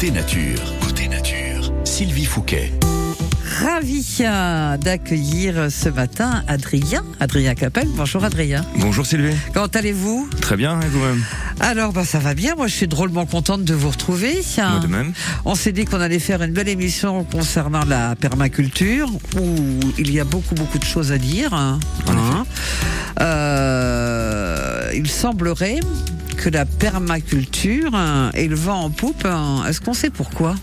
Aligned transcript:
Côté 0.00 0.12
nature. 0.12 0.62
Côté 0.80 1.08
nature. 1.08 1.72
Sylvie 1.84 2.24
Fouquet. 2.24 2.72
Ravi 3.62 4.02
euh, 4.22 4.78
d'accueillir 4.78 5.70
ce 5.70 5.90
matin 5.90 6.42
Adrien, 6.48 7.04
Adrien 7.20 7.54
Capel. 7.54 7.86
Bonjour 7.96 8.24
Adrien. 8.24 8.64
Bonjour 8.78 9.04
Sylvie. 9.04 9.36
Comment 9.52 9.66
allez-vous? 9.66 10.30
Très 10.40 10.56
bien, 10.56 10.80
et 10.80 10.86
vous-même? 10.86 11.22
Alors, 11.60 11.92
bah, 11.92 12.06
ça 12.06 12.18
va 12.18 12.32
bien. 12.32 12.54
Moi, 12.54 12.66
je 12.66 12.76
suis 12.76 12.88
drôlement 12.88 13.26
contente 13.26 13.62
de 13.62 13.74
vous 13.74 13.90
retrouver. 13.90 14.40
Moi 14.56 14.78
de 14.80 14.86
même. 14.86 15.12
On 15.44 15.54
s'est 15.54 15.72
dit 15.72 15.84
qu'on 15.84 16.00
allait 16.00 16.18
faire 16.18 16.40
une 16.42 16.54
belle 16.54 16.70
émission 16.70 17.22
concernant 17.24 17.84
la 17.84 18.16
permaculture, 18.16 19.10
où 19.38 19.80
il 19.98 20.10
y 20.10 20.18
a 20.18 20.24
beaucoup, 20.24 20.54
beaucoup 20.54 20.78
de 20.78 20.84
choses 20.84 21.12
à 21.12 21.18
dire. 21.18 21.52
hein. 21.52 21.78
En 22.06 22.12
effet. 22.12 22.20
Hein. 22.38 22.46
Euh, 23.20 24.90
il 24.94 25.10
semblerait 25.10 25.80
que 26.40 26.48
la 26.48 26.64
permaculture 26.64 27.94
hein, 27.94 28.30
ait 28.32 28.48
le 28.48 28.56
vent 28.56 28.84
en 28.84 28.90
poupe. 28.90 29.26
hein. 29.26 29.62
Est-ce 29.68 29.80
qu'on 29.82 29.92
sait 29.92 30.08
pourquoi? 30.08 30.54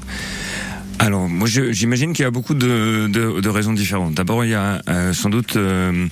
Alors, 0.98 1.30
moi, 1.30 1.48
j'imagine 1.48 2.14
qu'il 2.14 2.24
y 2.24 2.26
a 2.26 2.32
beaucoup 2.32 2.56
de 2.56 3.48
raisons 3.48 3.74
différentes. 3.74 4.16
D'abord, 4.16 4.44
il 4.44 4.50
y 4.50 4.56
a 4.56 4.82
euh, 4.90 5.14
sans 5.14 5.30
doute 5.30 5.56
euh, 5.56 6.08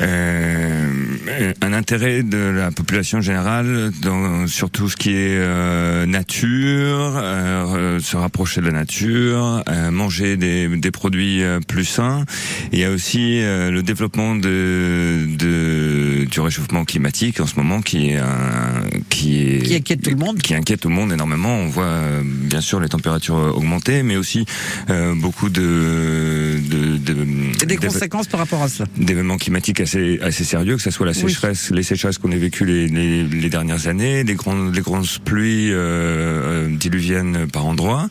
euh, 0.00 1.13
un 1.62 1.72
intérêt 1.72 2.22
de 2.22 2.36
la 2.38 2.70
population 2.70 3.20
générale 3.20 3.90
dans, 4.02 4.46
sur 4.46 4.70
tout 4.70 4.88
ce 4.88 4.96
qui 4.96 5.10
est 5.10 5.36
euh, 5.38 6.06
nature, 6.06 7.12
euh, 7.16 7.98
se 8.00 8.16
rapprocher 8.16 8.60
de 8.60 8.66
la 8.66 8.72
nature, 8.72 9.62
euh, 9.68 9.90
manger 9.90 10.36
des, 10.36 10.68
des 10.68 10.90
produits 10.90 11.42
euh, 11.42 11.60
plus 11.66 11.84
sains. 11.84 12.24
Il 12.72 12.78
y 12.78 12.84
a 12.84 12.90
aussi 12.90 13.40
euh, 13.42 13.70
le 13.70 13.82
développement 13.82 14.34
de, 14.36 15.26
de- 15.38 16.24
du 16.30 16.40
réchauffement 16.40 16.84
climatique 16.84 17.40
en 17.40 17.46
ce 17.46 17.56
moment 17.56 17.80
qui 17.80 18.10
est 18.10 18.16
un- 18.18 18.84
qui 19.08 19.40
est 19.42 19.62
Qui 19.62 19.74
inquiète 19.76 20.02
tout 20.02 20.10
le 20.10 20.16
monde. 20.16 20.38
qui 20.38 20.54
inquiète 20.54 20.80
tout 20.80 20.88
le 20.88 20.94
monde 20.94 21.12
énormément. 21.12 21.54
On 21.56 21.68
voit 21.68 21.84
euh, 21.84 22.22
bien 22.24 22.60
sûr 22.60 22.80
les 22.80 22.88
températures 22.88 23.36
euh, 23.38 23.50
augmenter, 23.50 24.02
mais 24.02 24.16
aussi 24.16 24.44
euh, 24.90 25.14
beaucoup 25.14 25.48
de, 25.48 26.58
de, 26.70 26.96
de- 26.98 27.64
Des 27.64 27.76
conséquences 27.76 28.26
par 28.26 28.40
rapport 28.40 28.62
à 28.62 28.68
cela 28.68 28.88
d'événements 28.96 29.38
climatiques 29.38 29.80
assez 29.80 30.18
assez 30.22 30.44
sérieux, 30.44 30.76
que 30.76 30.82
ce 30.82 30.90
soit 30.90 31.06
la 31.06 31.13
Oui. 31.22 31.32
sécheresse, 31.32 31.70
les 31.70 31.82
sécheresses 31.82 32.18
qu'on 32.18 32.32
a 32.32 32.36
vécues 32.36 32.64
les, 32.64 32.88
les, 32.88 33.24
les 33.24 33.48
dernières 33.48 33.86
années, 33.86 34.24
les 34.24 34.34
grandes 34.34 34.74
les 34.74 34.80
grosses 34.80 35.18
pluies 35.18 35.70
euh, 35.70 36.66
euh, 36.66 36.76
diluviennes 36.76 37.46
par 37.52 37.66
endroits, 37.66 38.08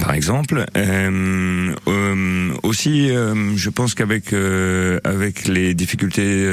par 0.00 0.12
exemple. 0.14 0.66
Euh, 0.76 1.74
euh, 1.88 2.52
aussi, 2.62 3.10
euh, 3.10 3.56
je 3.56 3.70
pense 3.70 3.94
qu'avec 3.94 4.32
euh, 4.32 4.98
avec 5.04 5.48
les 5.48 5.74
difficultés 5.74 6.44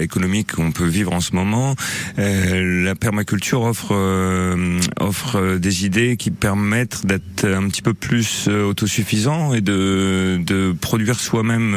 économiques 0.00 0.52
qu'on 0.52 0.72
peut 0.72 0.86
vivre 0.86 1.12
en 1.12 1.20
ce 1.20 1.34
moment, 1.34 1.74
la 2.16 2.94
permaculture 2.94 3.62
offre 3.62 3.94
offre 5.00 5.56
des 5.56 5.84
idées 5.84 6.16
qui 6.16 6.30
permettent 6.30 7.06
d'être 7.06 7.44
un 7.44 7.68
petit 7.68 7.82
peu 7.82 7.94
plus 7.94 8.48
autosuffisant 8.48 9.54
et 9.54 9.60
de 9.60 10.38
de 10.44 10.74
produire 10.80 11.20
soi-même 11.20 11.76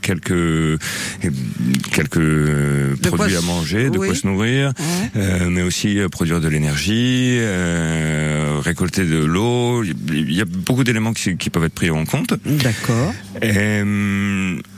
quelques 0.00 0.78
quelques 1.92 3.00
De 3.02 3.08
quoi 3.10 3.18
produits 3.18 3.34
se- 3.36 3.42
à 3.42 3.46
manger, 3.46 3.90
de 3.90 3.98
oui. 3.98 4.06
quoi 4.08 4.14
se 4.16 4.26
nourrir, 4.26 4.72
Ouais. 4.78 5.10
euh, 5.16 5.48
mais 5.50 5.62
aussi 5.62 5.98
euh, 5.98 6.08
produire 6.08 6.40
de 6.40 6.48
l'énergie, 6.48 7.36
euh, 7.40 8.58
récolter 8.62 9.04
de 9.04 9.18
l'eau. 9.18 9.82
Il 9.84 10.32
y 10.32 10.40
a 10.40 10.44
beaucoup 10.44 10.84
d'éléments 10.84 11.12
qui, 11.12 11.36
qui 11.36 11.50
peuvent 11.50 11.64
être 11.64 11.74
pris 11.74 11.90
en 11.90 12.04
compte. 12.04 12.34
D'accord. 12.46 13.12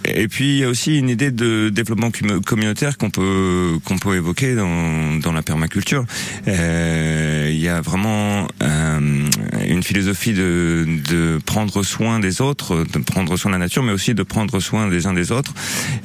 Et 0.06 0.28
puis 0.28 0.56
il 0.56 0.58
y 0.58 0.64
a 0.64 0.68
aussi 0.68 0.98
une 0.98 1.08
idée 1.08 1.30
de 1.30 1.70
développement 1.70 2.10
commu- 2.10 2.42
communautaire 2.42 2.98
qu'on 2.98 3.10
peut 3.10 3.78
qu'on 3.84 3.98
peut 3.98 4.16
évoquer 4.16 4.54
dans, 4.54 5.18
dans 5.18 5.32
la 5.32 5.42
permaculture. 5.42 6.04
Euh, 6.48 7.48
il 7.50 7.60
y 7.60 7.68
a 7.68 7.80
vraiment 7.80 8.46
euh, 8.62 9.28
une 9.66 9.82
philosophie 9.82 10.32
de, 10.34 10.86
de 11.10 11.38
prendre 11.46 11.82
soin 11.82 12.20
des 12.20 12.40
autres, 12.40 12.84
de 12.84 12.98
prendre 12.98 13.36
soin 13.36 13.50
de 13.50 13.54
la 13.54 13.60
nature, 13.60 13.82
mais 13.82 13.92
aussi 13.92 14.14
de 14.14 14.22
prendre 14.22 14.60
soin 14.60 14.88
des 14.88 15.06
uns 15.06 15.14
des 15.14 15.32
autres. 15.32 15.54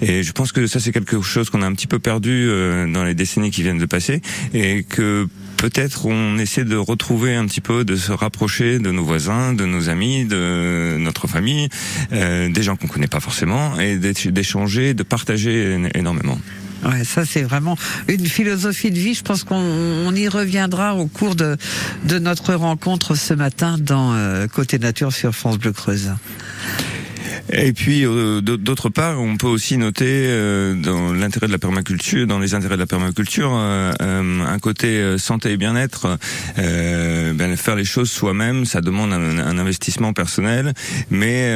Et 0.02 0.24
je 0.24 0.32
pense 0.32 0.52
que 0.52 0.68
ça 0.68 0.80
c'est 0.80 0.92
quelque 0.92 1.22
chose 1.22 1.50
qu'on 1.50 1.62
a 1.62 1.68
un 1.68 1.74
petit 1.74 1.88
peu 1.88 2.00
perdu 2.00 2.48
euh, 2.50 2.92
dans 2.92 3.04
les 3.04 3.16
décennies 3.16 3.52
qui 3.52 3.64
viennent 3.64 3.78
de 3.80 3.86
passer 3.86 4.22
et 4.54 4.84
que 4.84 5.28
peut-être 5.60 6.06
on 6.06 6.38
essaie 6.38 6.64
de 6.64 6.78
retrouver 6.78 7.36
un 7.36 7.46
petit 7.46 7.60
peu, 7.62 7.84
de 7.84 7.98
se 7.98 8.14
rapprocher 8.14 8.80
de 8.80 8.92
nos 8.92 9.04
voisins, 9.04 9.54
de 9.54 9.66
nos 9.66 9.90
amis, 9.90 10.24
de 10.26 10.96
notre 10.98 11.28
famille, 11.28 11.68
euh, 12.14 12.50
des 12.50 12.64
gens 12.64 12.78
qu'on 12.78 12.88
connaît 12.88 13.08
pas 13.08 13.20
forcément, 13.20 13.78
et 13.78 13.98
d'éch- 13.98 14.28
d'échanger, 14.32 14.94
de 14.94 15.04
partager 15.04 15.78
énormément. 15.94 16.40
Ouais, 16.86 17.04
ça 17.04 17.26
c'est 17.26 17.44
vraiment 17.44 17.78
une 18.08 18.26
philosophie 18.26 18.90
de 18.90 18.98
vie. 19.00 19.14
Je 19.14 19.22
pense 19.22 19.44
qu'on 19.44 19.58
on 20.08 20.16
y 20.16 20.30
reviendra 20.30 20.96
au 20.96 21.08
cours 21.08 21.36
de, 21.36 21.58
de 22.06 22.20
notre 22.20 22.54
rencontre 22.54 23.16
ce 23.16 23.34
matin 23.34 23.76
dans 23.78 24.14
euh, 24.14 24.48
Côté 24.48 24.80
Nature 24.80 25.12
sur 25.12 25.36
France 25.36 25.58
Bleu 25.60 25.74
Creuse. 25.74 26.14
Et 27.52 27.74
puis 27.74 28.06
euh, 28.06 28.42
d'aut- 28.42 28.58
d'autre 28.58 28.90
part, 28.90 29.20
on 29.22 29.38
peut 29.38 29.48
aussi 29.48 29.78
noter 29.78 30.06
euh, 30.28 30.74
dans 30.76 31.14
l'intérêt 31.14 31.48
de 31.48 31.52
la 31.52 31.58
permaculture, 31.58 32.28
dans 32.28 32.40
les 32.40 32.54
intérêts 32.54 32.76
de 32.76 32.82
la 32.82 32.88
permaculture, 32.88 33.52
euh, 33.54 33.92
euh, 34.02 34.46
un 34.46 34.60
côté 34.60 34.88
euh, 34.88 35.18
santé 35.18 35.52
et 35.52 35.58
bien-être. 35.58 36.18
Ben, 36.58 37.56
faire 37.58 37.76
les 37.76 37.86
choses 37.86 38.12
soi-même, 38.12 38.66
ça 38.66 38.82
demande 38.82 39.14
un, 39.14 39.40
un 39.40 39.58
investissement 39.58 40.14
personnel, 40.14 40.74
mais 41.10 41.50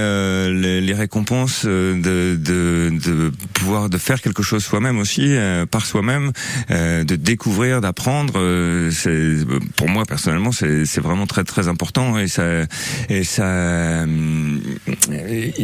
les, 0.49 0.81
les 0.81 0.93
récompenses 0.93 1.65
de, 1.65 1.95
de, 2.01 2.91
de 2.91 3.31
pouvoir 3.53 3.89
de 3.89 3.97
faire 3.97 4.21
quelque 4.21 4.43
chose 4.43 4.63
soi-même 4.63 4.97
aussi, 4.99 5.35
par 5.71 5.85
soi-même, 5.85 6.31
de 6.69 7.15
découvrir, 7.15 7.81
d'apprendre, 7.81 8.33
pour 9.75 9.89
moi 9.89 10.03
personnellement, 10.05 10.51
c'est 10.51 10.99
vraiment 11.01 11.27
très 11.27 11.43
très 11.43 11.67
important 11.67 12.17
et 12.17 12.27
ça 12.27 12.43
et 13.09 13.23
ça 13.23 14.05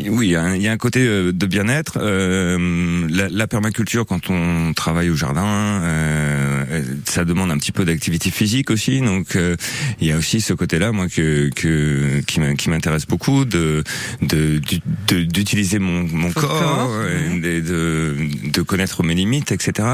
oui, 0.10 0.28
il 0.28 0.32
y 0.32 0.36
a 0.36 0.42
un- 0.44 0.56
il 0.56 0.62
y 0.62 0.68
a 0.68 0.72
un 0.72 0.78
côté 0.78 1.00
euh, 1.06 1.32
de 1.34 1.46
bien-être. 1.46 1.98
Euh, 2.02 3.08
la, 3.10 3.28
la 3.30 3.48
permaculture, 3.48 4.06
quand 4.06 4.30
on 4.30 4.74
travaille 4.74 5.10
au 5.10 5.16
jardin, 5.16 5.44
euh, 5.46 6.64
euh, 6.72 6.84
ça 7.06 7.26
demande 7.26 7.52
un 7.52 7.58
petit 7.58 7.72
peu 7.72 7.86
d'activité 7.86 8.30
physique 8.32 8.70
aussi. 8.72 9.02
Donc, 9.02 9.36
euh, 9.36 9.56
il 10.00 10.08
y 10.08 10.12
a 10.12 10.18
aussi 10.18 10.42
ce 10.42 10.54
côté-là, 10.54 10.92
moi, 10.92 11.08
que, 11.10 11.50
que 11.56 12.22
qui 12.28 12.40
m'in- 12.40 12.56
qui 12.56 12.70
m'intéresse 12.70 13.06
beaucoup, 13.08 13.46
de 13.46 13.84
de- 14.22 14.62
de- 15.08 15.24
d'utiliser 15.24 15.80
mon, 15.80 16.04
mon 16.12 16.32
corps, 16.32 16.60
corps, 16.60 17.02
et 17.44 17.62
de 17.62 18.16
de 18.54 18.62
connaître 18.62 19.04
mes 19.04 19.16
limites, 19.16 19.52
etc. 19.52 19.88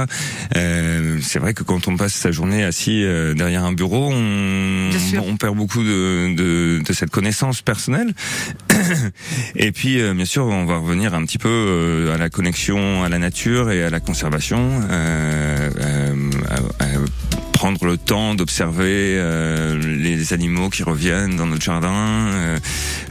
Euh, 0.55 1.17
c'est 1.21 1.39
vrai 1.39 1.53
que 1.53 1.63
quand 1.63 1.87
on 1.87 1.95
passe 1.97 2.13
sa 2.13 2.31
journée 2.31 2.63
assis 2.63 3.03
derrière 3.35 3.63
un 3.63 3.73
bureau, 3.73 4.09
on, 4.11 4.89
on 5.25 5.37
perd 5.37 5.55
beaucoup 5.55 5.83
de, 5.83 6.35
de, 6.35 6.81
de 6.85 6.93
cette 6.93 7.09
connaissance 7.11 7.61
personnelle. 7.61 8.13
Et 9.55 9.71
puis, 9.71 9.94
euh, 10.01 10.13
bien 10.13 10.25
sûr, 10.25 10.45
on 10.45 10.65
va 10.65 10.77
revenir 10.77 11.13
un 11.13 11.25
petit 11.25 11.37
peu 11.37 11.49
euh, 11.49 12.13
à 12.13 12.17
la 12.17 12.29
connexion 12.29 13.03
à 13.03 13.09
la 13.09 13.17
nature 13.17 13.71
et 13.71 13.83
à 13.83 13.89
la 13.89 13.99
conservation. 13.99 14.81
euh, 14.89 15.69
prendre 17.65 17.85
le 17.87 17.97
temps 17.97 18.35
d'observer 18.35 19.15
euh, 19.17 19.79
les 19.97 20.33
animaux 20.33 20.69
qui 20.69 20.83
reviennent 20.83 21.35
dans 21.35 21.47
notre 21.47 21.63
jardin. 21.63 21.89
Euh, 21.95 22.59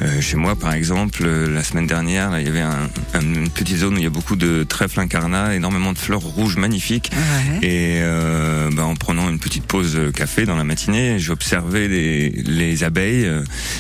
euh, 0.02 0.20
chez 0.20 0.36
moi, 0.36 0.54
par 0.54 0.74
exemple, 0.74 1.22
euh, 1.26 1.52
la 1.52 1.64
semaine 1.64 1.88
dernière, 1.88 2.30
là, 2.30 2.40
il 2.40 2.46
y 2.46 2.50
avait 2.50 2.60
un, 2.60 2.88
un- 3.14 3.20
une 3.20 3.50
petite 3.50 3.78
zone 3.78 3.94
où 3.94 3.96
il 3.96 4.04
y 4.04 4.06
a 4.06 4.10
beaucoup 4.10 4.36
de 4.36 4.62
trèfle 4.62 5.00
incarnat, 5.00 5.56
énormément 5.56 5.92
de 5.92 5.98
fleurs 5.98 6.20
rouges 6.20 6.56
magnifiques. 6.56 7.10
Ouais. 7.12 7.66
Et 7.66 7.98
euh, 8.02 8.70
bah, 8.72 8.84
en 8.84 8.94
prenant 8.94 9.28
une 9.28 9.40
petite 9.40 9.64
pause 9.66 9.98
café 10.14 10.44
dans 10.44 10.54
la 10.54 10.62
matinée, 10.62 11.18
j'observais 11.18 11.88
les, 11.88 12.28
les 12.30 12.84
abeilles 12.84 13.28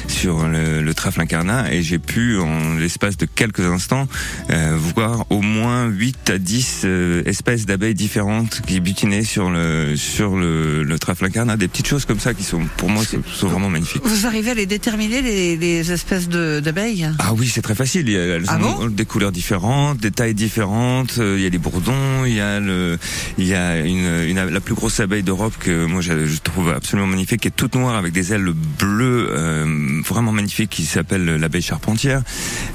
sur 0.08 0.48
le, 0.48 0.82
le 0.82 0.94
trèfle 0.94 1.20
incarnat 1.20 1.72
et 1.72 1.84
j'ai 1.84 2.00
pu, 2.00 2.36
en 2.40 2.74
l'espace 2.74 3.16
de 3.16 3.26
quelques 3.26 3.60
instants, 3.60 4.08
euh, 4.50 4.76
voir 4.76 5.26
au 5.30 5.40
moins 5.40 5.86
8 5.86 6.30
à 6.30 6.38
10 6.38 6.80
euh, 6.84 7.22
espèces 7.26 7.64
d'abeilles 7.64 7.94
différentes 7.94 8.60
qui 8.66 8.80
butinaient 8.80 9.22
sur 9.22 9.50
le 9.50 9.94
sur 9.94 10.34
le, 10.34 10.63
le 10.64 10.98
trèfle 10.98 11.24
incarnat. 11.26 11.56
Des 11.56 11.68
petites 11.68 11.86
choses 11.86 12.04
comme 12.04 12.20
ça 12.20 12.34
qui 12.34 12.42
sont, 12.44 12.62
pour 12.76 12.88
moi, 12.88 13.02
sont, 13.04 13.48
vraiment 13.48 13.70
magnifiques. 13.70 14.02
Vous 14.04 14.26
arrivez 14.26 14.50
à 14.52 14.54
les 14.54 14.66
déterminer, 14.66 15.22
les, 15.22 15.56
les 15.56 15.92
espèces 15.92 16.28
d'abeilles 16.28 17.08
Ah 17.18 17.32
oui, 17.34 17.50
c'est 17.52 17.62
très 17.62 17.74
facile. 17.74 18.08
Il 18.08 18.14
y 18.14 18.18
a, 18.18 18.22
elles 18.22 18.44
Ah 18.48 18.56
ont 18.56 18.60
bon? 18.60 18.86
des 18.88 19.04
couleurs 19.04 19.32
différentes, 19.32 19.98
des 19.98 20.10
tailles 20.10 20.34
différentes. 20.34 21.16
euh, 21.18 21.36
Il 21.38 21.42
y 21.42 21.46
a 21.46 21.50
les 21.50 21.58
bourdons, 21.58 22.24
il 22.24 22.34
y 22.34 22.40
a 22.40 22.60
le, 22.60 22.98
il 23.38 23.46
y 23.46 23.54
a 23.54 23.78
une, 23.80 24.06
une- 24.28 24.44
la 24.44 24.60
plus 24.60 24.74
grosse 24.74 25.00
abeille 25.00 25.22
d'Europe 25.22 25.54
que 25.58 25.86
moi 25.86 26.00
je, 26.00 26.26
je 26.26 26.38
trouve 26.42 26.70
absolument 26.70 27.06
magnifique, 27.08 27.40
qui 27.42 27.48
est 27.48 27.56
toute 27.56 27.74
noire 27.74 27.96
avec 27.96 28.12
des 28.12 28.32
ailes 28.32 28.52
bleues, 28.78 29.28
euh, 29.30 30.00
vraiment 30.06 30.32
magnifiques, 30.32 30.70
qui 30.70 30.84
s'appelle 30.84 31.24
l'abeille 31.24 31.62
charpentière. 31.62 32.22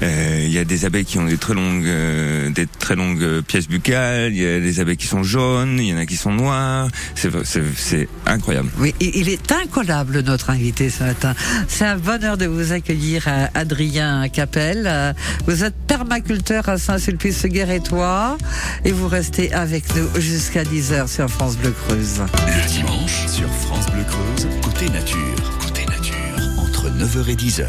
Euh, 0.02 0.42
il 0.44 0.50
y 0.52 0.58
a 0.58 0.64
des 0.64 0.84
abeilles 0.84 1.04
qui 1.04 1.18
ont 1.18 1.24
des 1.26 1.36
très 1.36 1.54
longues, 1.54 1.86
euh, 1.86 2.50
des 2.50 2.66
très 2.66 2.96
longues 2.96 3.40
pièces 3.42 3.68
buccales. 3.68 4.32
Il 4.32 4.42
y 4.42 4.46
a 4.46 4.60
des 4.60 4.80
abeilles 4.80 4.96
qui 4.96 5.06
sont 5.06 5.22
jaunes, 5.22 5.78
il 5.78 5.86
y 5.88 5.94
en 5.94 5.98
a 5.98 6.06
qui 6.06 6.16
sont 6.16 6.32
noires. 6.32 6.88
C'est, 7.14 7.30
c'est, 7.80 8.08
incroyable. 8.26 8.70
Oui, 8.78 8.94
il 9.00 9.28
est 9.28 9.52
incollable 9.52 10.20
notre 10.20 10.50
invité 10.50 10.90
ce 10.90 11.04
matin. 11.04 11.34
C'est 11.68 11.84
un 11.84 11.96
bonheur 11.96 12.36
de 12.36 12.46
vous 12.46 12.72
accueillir, 12.72 13.24
euh, 13.26 13.46
Adrien 13.54 14.28
Capel. 14.28 14.84
Euh, 14.86 15.12
Vous 15.46 15.64
êtes 15.64 15.74
permaculteur 15.86 16.68
à 16.68 16.78
Saint-Sulpice-Guérétois 16.78 18.38
et 18.84 18.92
vous 18.92 19.08
restez 19.08 19.52
avec 19.52 19.84
nous 19.94 20.08
jusqu'à 20.20 20.64
10h 20.64 21.08
sur 21.08 21.28
France 21.28 21.56
Bleu 21.56 21.72
Creuse. 21.86 22.22
Le 22.46 22.68
dimanche, 22.68 23.26
sur 23.26 23.48
France 23.48 23.86
Bleu 23.86 24.04
Creuse, 24.04 24.48
côté 24.62 24.88
nature. 24.88 25.58
Côté 25.60 25.84
nature. 25.86 26.16
Entre 26.58 26.90
9 26.90 27.10
9h 27.10 27.30
et 27.30 27.36
10h. 27.36 27.66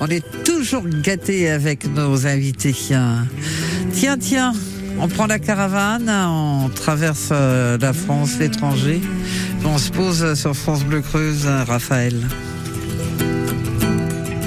On 0.00 0.08
est 0.08 0.24
toujours 0.44 0.84
gâtés 0.86 1.50
avec 1.50 1.86
nos 1.86 2.26
invités. 2.26 2.72
Tiens, 2.72 3.26
tiens, 4.18 4.52
on 4.98 5.08
prend 5.08 5.26
la 5.26 5.38
caravane, 5.38 6.08
on 6.08 6.68
traverse 6.68 7.28
euh, 7.32 7.78
la 7.80 7.92
France, 7.92 8.38
l'étranger. 8.38 9.00
On 9.64 9.78
se 9.78 9.90
pose 9.90 10.34
sur 10.34 10.54
France 10.54 10.84
Bleu 10.84 11.00
Creuse, 11.00 11.46
Raphaël. 11.46 12.28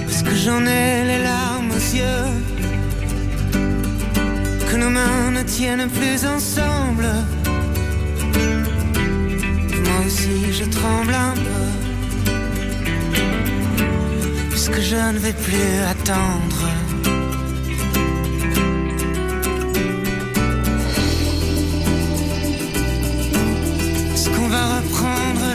Parce 0.06 0.24
que 0.24 0.36
j'en 0.36 0.62
ai 0.66 1.04
les 1.06 1.24
larmes 1.24 1.72
aux 1.72 1.96
yeux, 1.96 2.25
que 4.72 4.78
nos 4.78 4.90
mains 4.90 5.31
ne 5.31 5.44
tiennent 5.44 5.90
plus 5.90 6.25
ensemble. 6.25 7.07
Moi 9.84 10.00
aussi 10.06 10.54
je 10.54 10.66
tremble 10.66 11.13
un 11.13 11.34
peu, 11.34 12.31
puisque 14.50 14.80
je 14.80 14.95
ne 15.13 15.19
vais 15.19 15.34
plus 15.34 15.80
attendre. 15.90 16.79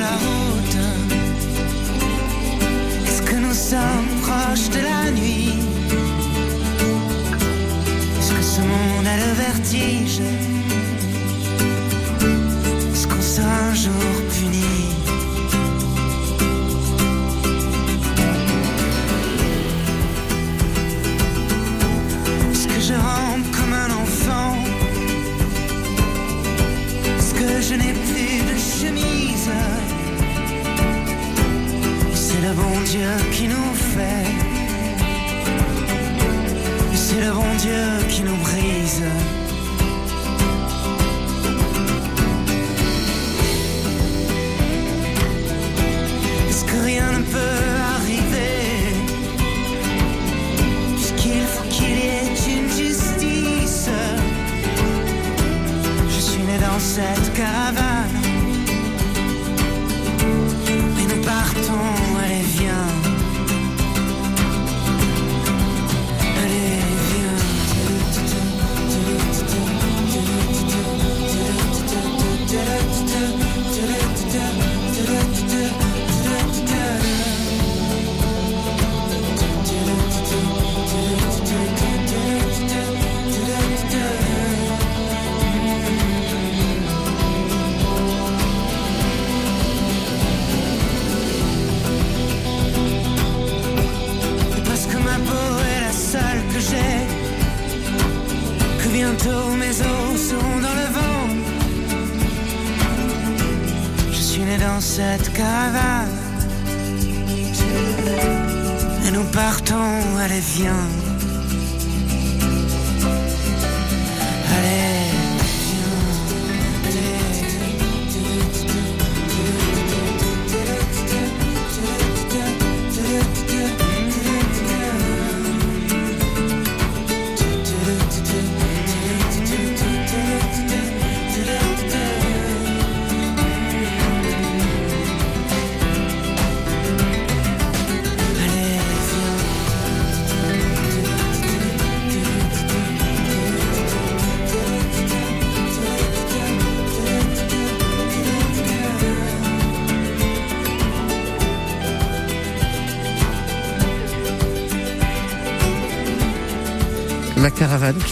La 0.06 0.14
route. 0.24 0.78
Est-ce 3.06 3.22
que 3.22 3.36
nous 3.36 3.54
sommes 3.54 4.08
proches 4.22 4.68
de 4.70 4.80
la 4.90 5.10
nuit? 5.10 5.54
Est-ce 8.18 8.32
que 8.32 8.42
ce 8.42 8.60
monde 8.60 9.06
a 9.06 9.16
le 9.16 9.32
vertige? 9.34 10.43
Dans 104.74 104.80
cette 104.80 105.32
caravane. 105.32 106.08
Et 109.06 109.10
nous 109.12 109.24
partons, 109.24 110.16
allez 110.18 110.40
viens. 110.40 111.03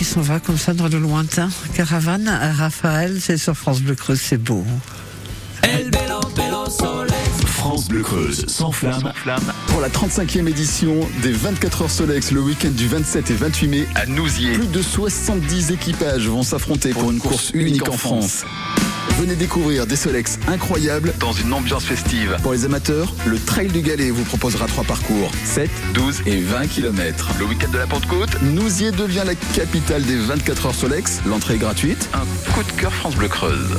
Qui 0.03 0.09
s'en 0.09 0.21
va 0.21 0.41
comme 0.41 0.59
ça 0.59 0.75
dans 0.75 0.89
le 0.89 0.99
lointain. 0.99 1.49
Caravane, 1.75 2.29
Raphaël, 2.59 3.19
c'est 3.21 3.37
sur 3.37 3.57
France 3.57 3.83
Bleu 3.83 3.95
Creuse, 3.95 4.21
c'est 4.21 4.37
beau. 4.37 4.65
France 7.47 7.87
Bleu 7.87 8.03
Creuse, 8.03 8.45
sans 8.49 8.73
flamme, 8.73 9.13
Pour 9.69 9.81
la 9.81 9.89
35e 9.89 10.49
édition 10.49 11.09
des 11.23 11.31
24 11.31 11.83
heures 11.83 11.91
Solex 11.91 12.33
le 12.33 12.41
week-end 12.41 12.71
du 12.71 12.89
27 12.89 13.31
et 13.31 13.35
28 13.35 13.69
mai 13.69 13.89
à 13.95 14.07
Nousier. 14.07 14.55
Plus 14.55 14.67
de 14.67 14.83
70 14.83 15.71
équipages 15.71 16.27
vont 16.27 16.43
s'affronter 16.43 16.91
pour 16.91 17.13
une 17.13 17.21
course 17.21 17.53
unique 17.55 17.89
en 17.89 17.93
France. 17.93 18.45
Venez 19.23 19.37
découvrir 19.37 19.87
des 19.87 19.95
Solex 19.95 20.37
incroyables 20.49 21.15
dans 21.21 21.31
une 21.31 21.53
ambiance 21.53 21.85
festive. 21.85 22.37
Pour 22.43 22.55
les 22.55 22.65
amateurs, 22.65 23.15
le 23.25 23.39
Trail 23.39 23.69
du 23.69 23.81
Galet 23.81 24.11
vous 24.11 24.25
proposera 24.25 24.67
trois 24.67 24.83
parcours 24.83 25.31
7, 25.45 25.71
12 25.95 26.23
et 26.27 26.41
20 26.41 26.67
km. 26.67 27.31
Le 27.39 27.45
week-end 27.45 27.71
de 27.71 27.79
la 27.79 27.87
Pentecôte, 27.87 28.43
Nousier 28.43 28.91
devient 28.91 29.23
la 29.25 29.37
capitale 29.37 30.03
des 30.03 30.17
24 30.17 30.67
heures 30.67 30.75
Solex. 30.75 31.21
L'entrée 31.25 31.55
est 31.55 31.59
gratuite. 31.59 32.11
Un 32.15 32.53
coup 32.53 32.65
de 32.65 32.81
cœur 32.81 32.93
France 32.93 33.15
Bleu 33.15 33.29
Creuse. 33.29 33.79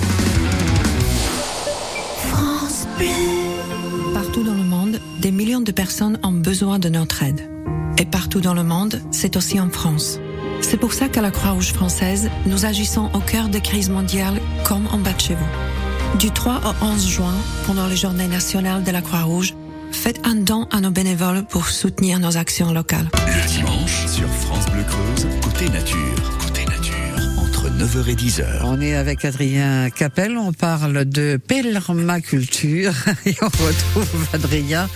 Partout 4.14 4.44
dans 4.44 4.56
le 4.56 4.64
monde, 4.64 5.02
des 5.20 5.32
millions 5.32 5.60
de 5.60 5.74
personnes 5.74 6.20
ont 6.24 6.32
besoin 6.32 6.80
de 6.80 6.88
notre 6.88 7.22
aide. 7.22 7.50
Et 7.98 8.06
partout 8.06 8.40
dans 8.40 8.54
le 8.54 8.64
monde, 8.64 9.02
c'est 9.12 9.36
aussi 9.36 9.60
en 9.60 9.70
France. 9.70 10.22
C'est 10.63 10.77
pour 10.77 10.93
ça 10.93 11.10
qu'à 11.10 11.22
la 11.22 11.29
Croix-Rouge 11.29 11.74
française, 11.74 12.32
nous 12.46 12.65
agissons 12.65 13.12
au 13.13 13.20
cœur 13.20 13.50
des 13.50 13.62
crises 13.62 13.89
mondiales 13.89 14.39
comme 14.63 14.88
en 14.88 14.98
bas 14.98 15.12
de 15.12 15.22
chez 15.22 15.36
vous. 15.36 16.17
Du 16.17 16.32
3 16.32 16.62
au 16.82 16.86
11 16.86 17.08
juin, 17.08 17.36
pendant 17.67 17.86
les 17.88 17.98
journées 17.98 18.27
nationales 18.27 18.84
de 18.84 18.91
la 18.91 19.01
Croix-Rouge, 19.01 19.53
faites 19.91 20.25
un 20.25 20.36
don 20.36 20.67
à 20.72 20.79
nos 20.79 20.89
bénévoles 20.89 21.43
pour 21.43 21.67
soutenir 21.67 22.17
nos 22.20 22.38
actions 22.38 22.72
locales. 22.72 23.10
9h 27.84 28.08
et 28.08 28.16
10h. 28.16 28.46
On 28.63 28.80
est 28.80 28.96
avec 28.96 29.25
Adrien 29.25 29.90
Capel, 29.90 30.38
on 30.38 30.54
parle 30.54 31.04
de 31.04 31.36
permaculture 31.36 32.94
et 33.25 33.36
on 33.42 33.46
retrouve 33.46 34.28
Adrien 34.32 34.88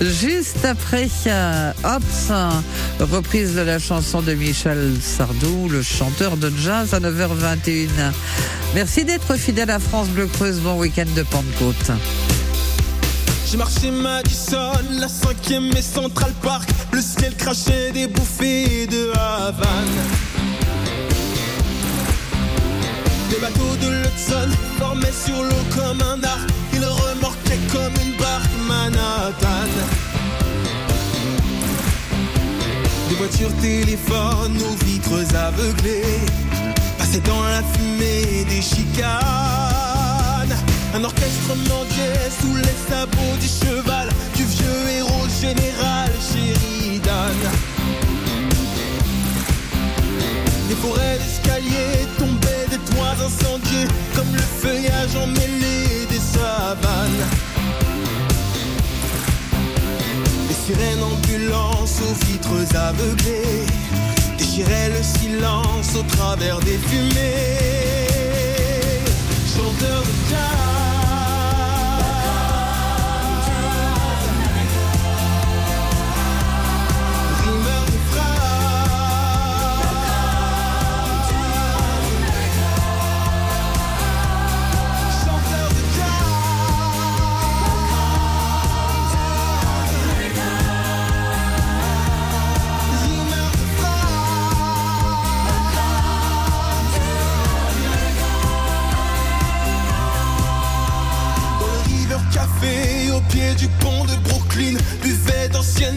juste 0.00 0.64
après 0.64 1.08
euh, 1.26 1.72
Hops, 1.84 2.32
reprise 2.98 3.56
de 3.56 3.60
la 3.60 3.78
chanson 3.78 4.22
de 4.22 4.32
Michel 4.32 4.94
Sardou, 5.02 5.68
le 5.68 5.82
chanteur 5.82 6.38
de 6.38 6.50
jazz 6.56 6.94
à 6.94 7.00
9h21. 7.00 7.88
Merci 8.74 9.04
d'être 9.04 9.36
fidèle 9.36 9.70
à 9.70 9.78
France 9.78 10.08
Bleu 10.08 10.26
Creuse, 10.26 10.60
bon 10.60 10.78
week-end 10.78 11.10
de 11.14 11.22
Pentecôte. 11.24 11.92
J'ai 13.50 13.58
marché 13.58 13.90
Madison, 13.90 14.72
la 14.92 15.08
cinquième 15.08 15.70
et 15.76 15.82
Central 15.82 16.32
Park. 16.40 16.70
Le 16.92 17.02
ciel 17.02 17.34
crachait 17.36 17.92
des 17.92 18.06
bouffées 18.06 18.86
de 18.86 19.10
Havane. 19.14 20.29
Des 23.30 23.40
bateaux 23.40 23.76
de 23.80 23.88
l'Hudson 23.88 24.50
formaient 24.78 25.12
sur 25.12 25.42
l'eau 25.42 25.64
comme 25.76 26.02
un 26.02 26.22
arc. 26.24 26.48
Ils 26.72 26.84
remorquaient 26.84 27.64
comme 27.72 27.94
une 28.04 28.16
barque 28.18 28.50
Manhattan. 28.68 29.60
voitures, 33.20 33.54
téléphones, 33.60 34.58
aux 34.62 34.84
vitres 34.84 35.36
aveuglées. 35.36 36.20
Passer 36.98 37.20
dans 37.20 37.42
la 37.42 37.62
fumée 37.72 38.44
des 38.48 38.62
chicanes. 38.62 39.10
Un 40.94 41.04
orchestre 41.04 41.54
mendiait 41.68 42.30
sous 42.40 42.56
les 42.56 42.78
sabots 42.88 43.36
du 43.40 43.46
cheval 43.46 44.08
du 44.36 44.44
vieux 44.44 44.82
héros 44.98 45.28
général 45.40 46.10
Sheridan. 46.28 47.38
Des 50.68 50.74
forêts 50.76 51.18
d'escaliers 51.18 52.06
tombaient 52.18 52.68
des 52.70 52.78
toits 52.90 53.09
comme 54.14 54.32
le 54.32 54.40
feuillage 54.40 55.16
emmêlé 55.16 56.06
des 56.08 56.18
savanes. 56.18 57.24
Les 60.48 60.54
sirènes 60.54 61.02
ambulances 61.02 62.00
aux 62.02 62.26
vitres 62.26 62.76
aveuglées 62.76 63.66
déchiraient 64.38 64.90
le 64.90 65.02
silence 65.02 65.96
au 65.96 66.02
travers 66.02 66.58
des 66.60 66.78
fumées. 66.78 68.08
Chanteur 69.54 70.02
de 70.02 70.30
jazz. 70.30 70.79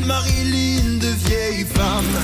Marilyn, 0.06 1.00
de 1.00 1.08
vieilles 1.26 1.66
femmes. 1.66 2.18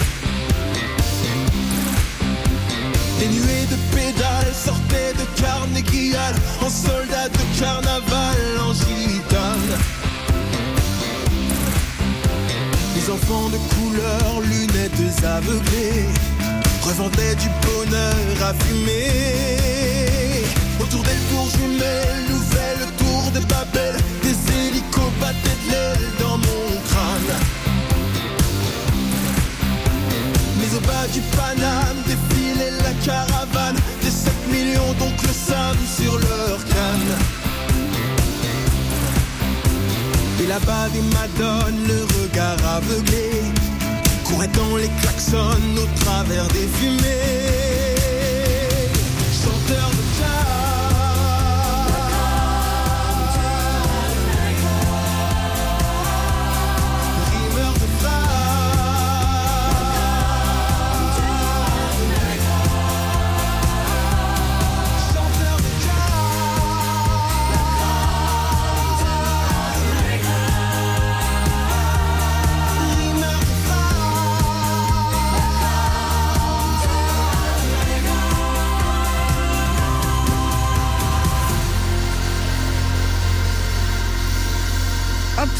Des 3.19 3.27
nuées 3.27 3.67
de 3.69 3.95
pédales 3.95 4.53
sortaient 4.53 5.13
de 5.13 5.41
Carnegie 5.41 6.13
Hall, 6.13 6.35
en 6.65 6.69
soldats 6.69 7.29
de 7.29 7.59
carnaval, 7.59 8.37
en 8.61 8.73
gitane. 8.73 9.73
Les 12.95 13.09
enfants 13.09 13.49
de 13.49 13.59
couleur, 13.75 14.41
lunettes 14.41 15.23
aveuglées, 15.23 16.05
revendaient 16.81 17.35
du 17.35 17.49
bonheur 17.65 18.49
à 18.49 18.53
fumer. 18.63 20.43
Autour 20.81 21.03
des 21.03 21.19
tours 21.29 21.49
jumelles, 21.51 22.25
nouvelle 22.29 22.83
tour 22.97 23.31
de 23.33 23.39
Babel, 23.45 23.95
du 31.13 31.21
Paname 31.35 31.97
défilait 32.05 32.71
la 32.83 32.93
caravane 33.05 33.75
des 34.01 34.11
7 34.11 34.33
millions 34.51 34.93
d'oncles 34.99 35.33
Sam 35.33 35.75
sur 35.97 36.13
leur 36.17 36.57
canne. 36.65 37.17
Et 40.41 40.47
là-bas 40.47 40.89
des 40.93 41.01
madones, 41.01 41.87
le 41.87 42.01
regard 42.21 42.75
aveuglé, 42.75 43.41
couraient 44.25 44.47
dans 44.49 44.77
les 44.77 44.89
klaxons 45.01 45.75
au 45.77 46.03
travers 46.03 46.47
des 46.49 46.67
fumées. 46.77 47.78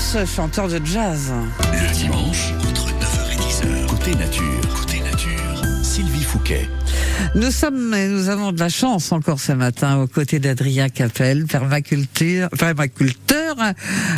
Chanteur 0.09 0.67
de 0.67 0.81
jazz. 0.83 1.31
Le 1.71 1.93
dimanche, 1.93 2.51
entre 2.67 2.87
9h 2.87 3.31
et 3.31 3.35
10h, 3.35 3.85
côté 3.85 4.15
nature, 4.15 4.75
côté 4.81 5.01
nature, 5.01 5.61
Sylvie 5.83 6.23
Fouquet. 6.23 6.67
Nous 7.35 7.51
sommes 7.51 7.93
et 7.93 8.07
nous 8.07 8.27
avons 8.29 8.51
de 8.51 8.59
la 8.59 8.69
chance 8.69 9.11
encore 9.11 9.39
ce 9.39 9.51
matin 9.51 9.99
aux 9.99 10.07
côtés 10.07 10.39
d'Adrien 10.39 10.89
Capel, 10.89 11.45
permaculture, 11.45 12.49
permaculteur 12.49 13.55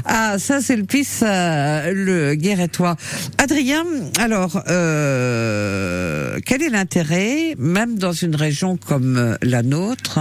à 0.06 0.40
Saint-Sulpice, 0.40 1.24
euh, 1.24 1.92
le 1.94 2.36
Guérétois. 2.36 2.96
Adrien, 3.38 3.84
alors, 4.18 4.64
euh, 4.70 6.40
quel 6.46 6.62
est 6.62 6.70
l'intérêt, 6.70 7.56
même 7.58 8.00
dans 8.00 8.14
une 8.14 8.38
région 8.38 8.78
comme 8.78 9.18
euh, 9.18 9.36
la 9.42 9.62
nôtre, 9.62 10.20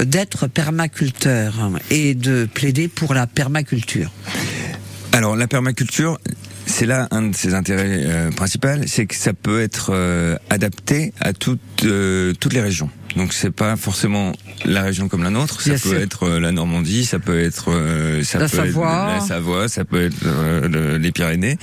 d'être 0.00 0.48
permaculteur 0.48 1.70
et 1.90 2.14
de 2.14 2.48
plaider 2.52 2.88
pour 2.88 3.14
la 3.14 3.28
permaculture? 3.28 4.10
Alors 5.12 5.36
la 5.36 5.46
permaculture, 5.48 6.18
c'est 6.66 6.86
là 6.86 7.08
un 7.10 7.22
de 7.22 7.34
ses 7.34 7.54
intérêts 7.54 8.02
euh, 8.04 8.30
principaux, 8.30 8.68
c'est 8.86 9.06
que 9.06 9.14
ça 9.16 9.32
peut 9.32 9.60
être 9.60 9.90
euh, 9.92 10.36
adapté 10.50 11.12
à 11.20 11.32
toutes 11.32 11.60
euh, 11.84 12.32
toutes 12.38 12.52
les 12.52 12.60
régions. 12.60 12.90
Donc 13.16 13.32
c'est 13.32 13.50
pas 13.50 13.76
forcément 13.76 14.32
la 14.64 14.82
région 14.82 15.08
comme 15.08 15.24
la 15.24 15.30
nôtre, 15.30 15.60
ça 15.60 15.70
Bien 15.70 15.78
peut 15.80 15.88
sûr. 15.90 15.98
être 16.00 16.22
euh, 16.24 16.40
la 16.40 16.52
Normandie, 16.52 17.04
ça 17.04 17.18
peut 17.18 17.40
être 17.40 17.70
euh, 17.72 18.22
ça 18.22 18.38
La 18.38 18.48
peut 18.48 18.56
Savoie. 18.58 19.08
être 19.16 19.20
la 19.22 19.26
Savoie, 19.26 19.68
ça 19.68 19.84
peut 19.84 20.04
être 20.04 20.16
euh, 20.24 20.68
le- 20.68 20.96
les 20.98 21.10
Pyrénées. 21.12 21.58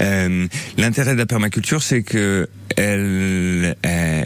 Euh, 0.00 0.46
L'intérêt 0.78 1.14
de 1.14 1.18
la 1.18 1.26
permaculture, 1.26 1.82
c'est 1.82 2.02
que 2.04 2.48
elle 2.76 3.74
euh, 3.84 4.24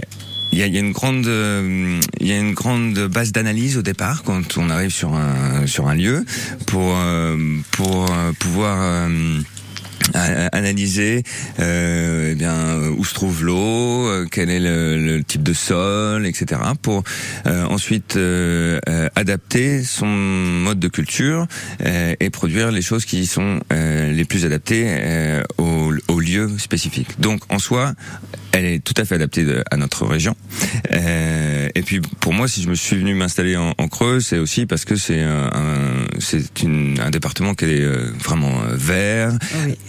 il 0.53 0.59
y 0.59 0.63
a, 0.63 0.67
une 0.67 0.93
grande, 0.93 1.27
euh, 1.27 2.01
il 2.21 2.27
y 2.27 2.33
a 2.33 2.39
une 2.39 2.55
grande 2.55 2.99
base 3.09 3.33
d'analyse 3.33 3.77
au 3.77 3.83
départ 3.83 4.23
quand 4.23 4.57
on 4.57 4.71
arrive 4.71 4.91
sur 4.91 5.15
un 5.15 5.67
sur 5.67 5.89
un 5.89 5.95
lieu 5.95 6.25
pour 6.67 6.95
euh, 6.97 7.37
pour 7.73 8.11
euh, 8.11 8.33
pouvoir 8.39 9.09
analyser 10.15 11.23
euh, 11.61 12.31
eh 12.33 12.35
bien 12.35 12.79
où 12.97 13.05
se 13.05 13.15
trouve 13.15 13.45
l'eau, 13.45 14.07
euh, 14.09 14.27
quel 14.31 14.51
est 14.51 14.61
le, 14.61 14.97
le 14.97 15.23
type 15.25 15.43
de 15.43 15.53
sol, 15.53 16.27
etc. 16.27 16.61
pour 16.83 17.03
euh, 17.47 17.65
ensuite 17.65 18.17
euh, 18.17 18.79
euh, 18.89 19.09
adapter 19.17 19.83
son 19.83 20.07
mode 20.07 20.79
de 20.81 20.89
culture 20.89 21.47
euh, 21.85 22.15
et 22.21 22.31
produire 22.31 22.71
les 22.71 22.83
choses 22.83 23.05
qui 23.05 23.27
sont 23.27 23.61
les 23.71 24.25
plus 24.25 24.45
adaptées 24.45 24.87
au, 25.59 25.93
au 26.09 26.21
lieu 26.21 26.51
spécifique. 26.59 27.21
Donc 27.21 27.43
en 27.49 27.59
soi, 27.59 27.93
elle 28.53 28.65
est 28.65 28.85
tout 28.85 28.95
à 28.97 29.05
fait 29.05 29.17
adaptée 29.17 29.47
à 29.71 29.77
notre 29.77 30.07
région. 30.07 30.35
Et 30.91 31.83
puis 31.83 32.01
pour 32.21 32.33
moi, 32.33 32.49
si 32.49 32.63
je 32.63 32.69
me 32.69 32.75
suis 32.75 32.97
venu 32.97 33.15
m'installer 33.15 33.57
en, 33.57 33.75
en 33.77 33.89
Creuse, 33.89 34.27
c'est 34.27 34.39
aussi 34.39 34.67
parce 34.67 34.85
que 34.85 34.97
c'est 34.97 35.23
un, 35.23 35.51
c'est 36.19 36.43
un 36.65 37.11
département 37.11 37.55
qui 37.55 37.67
est 37.67 37.87
vraiment 38.23 38.61
vert. 38.73 39.33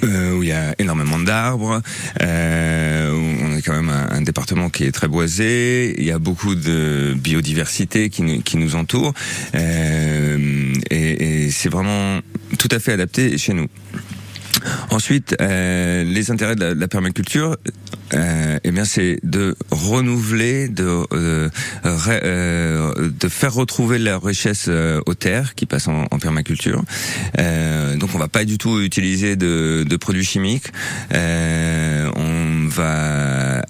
Euh, 0.03 0.37
où 0.37 0.43
il 0.43 0.49
y 0.49 0.53
a 0.53 0.75
énormément 0.79 1.19
d'arbres, 1.19 1.81
euh, 2.21 3.11
où 3.11 3.45
on 3.45 3.57
est 3.57 3.61
quand 3.61 3.73
même 3.73 3.89
un, 3.89 4.21
département 4.21 4.69
qui 4.69 4.83
est 4.83 4.91
très 4.91 5.07
boisé, 5.07 5.95
il 5.97 6.05
y 6.05 6.11
a 6.11 6.19
beaucoup 6.19 6.55
de 6.55 7.15
biodiversité 7.17 8.09
qui 8.09 8.57
nous, 8.57 8.75
entoure, 8.75 9.13
euh, 9.55 10.73
et 10.89 11.49
c'est 11.51 11.69
vraiment 11.69 12.19
tout 12.57 12.69
à 12.71 12.79
fait 12.79 12.93
adapté 12.93 13.37
chez 13.37 13.53
nous. 13.53 13.67
Ensuite, 14.89 15.35
euh, 15.41 16.03
les 16.03 16.31
intérêts 16.31 16.55
de 16.55 16.65
la, 16.65 16.87
permaculture, 16.87 17.57
euh, 18.13 18.59
eh 18.63 18.71
bien, 18.71 18.85
c'est 18.85 19.19
de 19.23 19.55
renouveler, 19.71 20.67
de 20.67 21.05
euh, 21.13 21.49
ré- 21.83 22.21
euh, 22.23 23.09
de 23.19 23.29
faire 23.29 23.53
retrouver 23.53 23.99
la 23.99 24.17
richesse 24.17 24.65
euh, 24.67 25.01
aux 25.05 25.13
terres 25.13 25.55
qui 25.55 25.65
passent 25.65 25.87
en, 25.87 26.05
en 26.11 26.19
permaculture. 26.19 26.83
Euh, 27.39 27.95
donc, 27.97 28.09
on 28.15 28.17
va 28.17 28.27
pas 28.27 28.45
du 28.45 28.57
tout 28.57 28.81
utiliser 28.81 29.35
de, 29.35 29.85
de 29.87 29.95
produits 29.97 30.25
chimiques. 30.25 30.67
On 31.11 32.67
va 32.69 33.61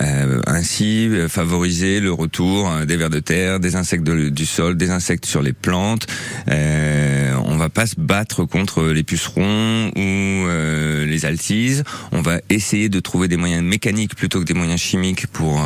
ainsi 0.48 1.10
favoriser 1.28 2.00
le 2.00 2.12
retour 2.12 2.70
euh, 2.72 2.86
des 2.86 2.98
vers 2.98 3.10
de 3.10 3.20
terre, 3.20 3.60
des 3.60 3.76
insectes 3.76 4.04
du 4.04 4.46
sol, 4.46 4.78
des 4.78 4.92
insectes 4.92 5.26
sur 5.26 5.42
les 5.42 5.54
plantes. 5.54 6.08
On 6.48 7.56
va 7.58 7.70
pas 7.70 7.88
se 7.88 7.96
battre 7.98 8.46
contre 8.46 8.84
les 8.84 9.04
pucerons 9.04 9.92
ou 9.96 10.48
euh, 10.80 11.06
les 11.06 11.20
les 11.20 11.26
altise. 11.26 11.84
On 12.14 12.22
va 12.22 12.40
essayer 12.50 12.88
de 12.88 13.00
trouver 13.02 13.28
des 13.28 13.36
moyens 13.36 13.62
mécaniques 13.62 14.16
plutôt 14.16 14.40
que 14.40 14.46
des 14.46 14.54
moyens 14.54 14.80
chimiques 14.80 15.28
pour 15.28 15.62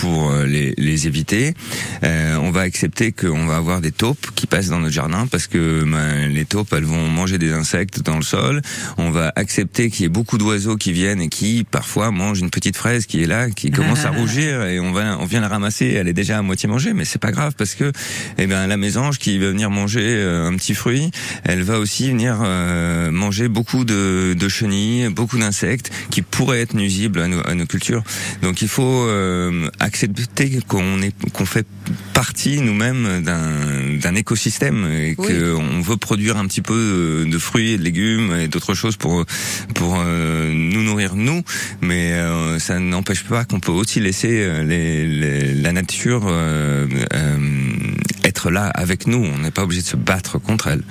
pour 0.00 0.32
les, 0.32 0.74
les 0.78 1.06
éviter. 1.06 1.54
on 2.02 2.50
va 2.50 2.62
accepter 2.62 3.12
qu'on 3.12 3.46
va 3.46 3.56
avoir 3.56 3.80
des 3.80 3.92
taupes 3.92 4.26
qui 4.34 4.46
passent 4.46 4.68
dans 4.68 4.80
notre 4.80 4.92
jardin 4.92 5.26
parce 5.26 5.46
que 5.46 5.84
ben, 5.84 6.28
les 6.28 6.44
taupes 6.44 6.72
elles 6.72 6.84
vont 6.84 7.08
manger 7.08 7.38
des 7.38 7.52
insectes 7.52 8.02
dans 8.02 8.16
le 8.16 8.22
sol. 8.22 8.62
On 8.98 9.10
va 9.10 9.32
accepter 9.36 9.90
qu'il 9.90 10.02
y 10.02 10.06
ait 10.06 10.08
beaucoup 10.08 10.38
d'oiseaux 10.38 10.76
qui 10.76 10.92
viennent 10.92 11.20
et 11.20 11.28
qui 11.28 11.64
parfois 11.70 12.10
mangent 12.10 12.40
une 12.40 12.50
petite 12.50 12.76
fraise 12.76 13.06
qui 13.06 13.22
est 13.22 13.26
là, 13.26 13.50
qui 13.50 13.70
commence 13.70 14.04
à 14.04 14.10
rougir 14.20 14.64
et 14.64 14.80
on 14.80 14.92
va 14.92 15.18
on 15.18 15.26
vient 15.26 15.40
la 15.40 15.48
ramasser. 15.48 15.86
Elle 15.86 16.08
est 16.08 16.14
déjà 16.14 16.38
à 16.38 16.42
moitié 16.42 16.68
mangée, 16.68 16.94
mais 16.94 17.04
c'est 17.04 17.20
pas 17.20 17.32
grave 17.32 17.54
parce 17.56 17.74
que 17.74 17.92
eh 18.38 18.46
ben 18.46 18.66
la 18.66 18.76
mésange 18.76 19.18
qui 19.18 19.38
va 19.38 19.48
venir 19.48 19.70
manger 19.70 20.02
euh, 20.04 20.48
un 20.48 20.56
petit 20.56 20.74
fruit, 20.74 21.10
elle 21.44 21.62
va 21.62 21.78
aussi 21.78 22.08
venir 22.08 22.40
euh, 22.42 23.10
manger 23.10 23.48
beaucoup 23.48 23.84
de, 23.84 24.39
de 24.40 24.48
chenilles, 24.48 25.08
beaucoup 25.08 25.38
d'insectes 25.38 25.92
qui 26.10 26.22
pourraient 26.22 26.60
être 26.60 26.74
nuisibles 26.74 27.20
à 27.20 27.28
nos, 27.28 27.46
à 27.46 27.54
nos 27.54 27.66
cultures. 27.66 28.02
Donc 28.42 28.62
il 28.62 28.68
faut 28.68 29.04
euh, 29.06 29.68
accepter 29.78 30.58
qu'on 30.66 31.02
est 31.02 31.14
qu'on 31.32 31.46
fait 31.46 31.66
partie 32.14 32.60
nous-mêmes 32.60 33.22
d'un 33.22 33.98
d'un 34.00 34.14
écosystème 34.14 34.88
et 34.90 35.14
qu'on 35.14 35.80
veut 35.80 35.96
produire 35.96 36.36
un 36.36 36.46
petit 36.46 36.62
peu 36.62 37.26
de, 37.30 37.38
fruits 37.38 37.72
et 37.72 37.78
de 37.78 37.82
légumes 37.82 38.34
et 38.34 38.48
d'autres 38.48 38.74
choses 38.74 38.96
pour 38.96 39.24
pour 39.74 39.98
nous 39.98 40.82
nourrir 40.82 41.14
nous, 41.14 41.42
mais 41.80 42.14
ça 42.58 42.78
n'empêche 42.78 43.24
pas 43.24 43.44
qu'on 43.44 43.60
peut 43.60 43.72
aussi 43.72 44.00
laisser 44.00 44.62
les, 44.64 45.54
la 45.54 45.72
nature 45.72 46.32
être 48.24 48.50
là 48.50 48.66
avec 48.68 49.06
nous. 49.06 49.24
On 49.24 49.38
n'est 49.38 49.50
pas 49.50 49.62
obligé 49.62 49.82
de 49.82 49.86
se 49.86 49.96
battre 49.96 50.38
contre 50.38 50.68
elle. 50.68 50.82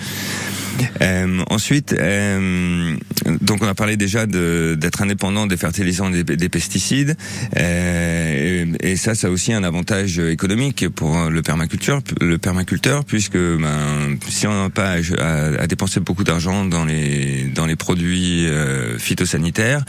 Euh, 1.02 1.44
ensuite, 1.50 1.94
euh, 1.94 2.96
donc 3.42 3.62
on 3.62 3.68
a 3.68 3.76
parlé 3.76 3.98
déjà 3.98 4.26
d'être 4.26 5.02
indépendant 5.02 5.48
des 5.48 5.58
fertilisants, 5.58 6.10
des, 6.10 6.24
des 6.24 6.50
pesticides, 6.50 7.16
euh, 7.58 8.66
et, 8.82 8.96
ça, 8.96 9.16
ça 9.16 9.28
a 9.28 9.30
aussi 9.30 9.54
un 9.54 9.64
avantage 9.64 10.20
économique 10.20 10.90
pour 10.90 11.30
le 11.30 11.42
permaculteur, 11.42 12.02
le 12.22 12.38
permaculteur, 12.38 13.06
puisque 13.06 13.38
ben, 13.38 14.18
si 14.28 14.48
on 14.48 14.64
n'a 14.64 14.70
pas 14.70 14.96
à, 15.20 15.62
à, 15.62 15.68
dépenser 15.68 16.00
beaucoup 16.00 16.24
d'argent 16.24 16.66
dans 16.66 16.86
les 16.86 17.46
dans 17.56 17.66
les 17.66 17.76
produits 17.76 18.48
euh, 18.48 18.98
phytosanitaires, 18.98 19.84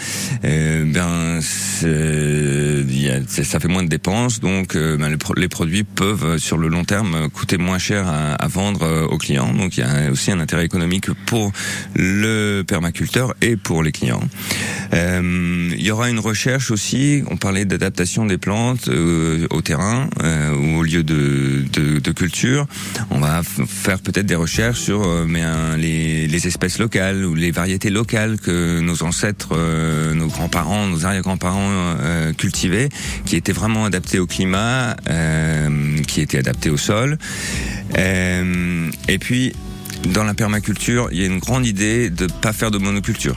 euh, 0.45 0.85
ben 0.85 1.41
y 2.93 3.09
a, 3.09 3.21
ça 3.27 3.61
fait 3.61 3.69
moins 3.69 3.83
de 3.83 3.89
dépenses, 3.89 4.41
donc 4.41 4.77
euh, 4.77 4.97
ben, 4.97 5.17
les, 5.37 5.49
produits 5.49 5.85
peuvent 5.85 6.39
sur 6.39 6.59
le 6.59 6.69
long 6.69 6.85
terme 6.85 7.29
coûter 7.31 7.57
moins 7.57 7.79
cher 7.79 8.07
à, 8.07 8.35
à 8.35 8.49
vendre 8.49 9.09
aux 9.11 9.19
clients. 9.19 9.53
Donc 9.53 9.77
il 9.77 9.81
y 9.81 9.83
a 9.83 10.11
aussi 10.11 10.31
un 10.31 10.41
intérêt 10.41 10.65
économique 10.65 10.80
pour 11.27 11.53
le 11.95 12.63
permaculteur 12.63 13.35
et 13.41 13.57
pour 13.57 13.83
les 13.83 13.93
clients. 13.93 14.23
Euh, 14.93 15.71
il 15.73 15.83
y 15.83 15.91
aura 15.91 16.11
une 16.11 16.19
recherche 16.19 16.71
aussi, 16.71 17.23
on 17.31 17.37
parlait 17.37 17.65
d'adaptation 17.65 18.27
des 18.27 18.39
plantes 18.39 18.89
euh, 18.89 19.47
au 19.51 19.63
terrain 19.63 20.09
euh, 20.23 20.55
ou 20.55 20.79
au 20.79 20.83
lieu 20.83 21.03
de, 21.03 22.11
culture. 22.11 22.67
On 23.11 23.21
va 23.21 23.43
faire 23.45 24.01
peut-être 24.01 24.27
des 24.27 24.35
recherches 24.35 24.81
sur 24.81 25.07
les, 25.79 26.47
espèces 26.47 26.79
locales 26.79 27.25
ou 27.25 27.35
les 27.35 27.53
variétés 27.53 27.89
locales 27.89 28.39
que 28.39 28.81
nos 28.81 29.05
ancêtres, 29.05 29.57
nos 30.15 30.27
grands-parents, 30.27 30.87
nos 30.87 31.07
arrière-grands-parents 31.07 31.95
cultivaient, 32.37 32.89
qui 33.27 33.37
étaient 33.37 33.53
vraiment 33.53 33.85
adaptées 33.85 34.19
au 34.19 34.27
climat, 34.27 34.97
qui 36.09 36.21
étaient 36.21 36.39
adaptées 36.39 36.71
au 36.71 36.77
sol. 36.77 37.17
et 37.97 39.19
puis 39.21 39.55
dans 40.07 40.25
la 40.25 40.35
permaculture, 40.35 41.09
il 41.13 41.21
y 41.21 41.23
a 41.23 41.27
une 41.27 41.39
grande 41.39 41.67
idée 41.67 42.11
de 42.11 42.27
pas 42.27 42.53
faire 42.53 42.71
de 42.71 42.79
monoculture. 42.79 43.37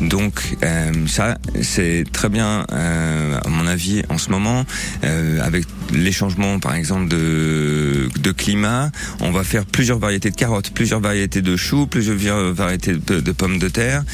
Donc 0.00 0.56
euh, 0.62 0.92
ça, 1.06 1.38
c'est 1.62 2.04
très 2.10 2.28
bien, 2.28 2.66
euh, 2.72 3.38
à 3.44 3.48
mon 3.48 3.66
avis, 3.66 4.02
en 4.08 4.18
ce 4.18 4.30
moment, 4.30 4.64
euh, 5.04 5.40
avec 5.42 5.64
les 5.92 6.12
changements, 6.12 6.58
par 6.58 6.74
exemple, 6.74 7.08
de, 7.08 8.08
de 8.18 8.32
climat, 8.32 8.90
on 9.20 9.30
va 9.30 9.44
faire 9.44 9.66
plusieurs 9.66 9.98
variétés 9.98 10.30
de 10.30 10.36
carottes, 10.36 10.70
plusieurs 10.70 11.00
variétés 11.00 11.42
de 11.42 11.56
choux, 11.56 11.86
plusieurs 11.86 12.52
variétés 12.52 12.94
de, 12.94 13.32
pommes 13.32 13.58
de 13.58 13.68
terre. 13.68 14.04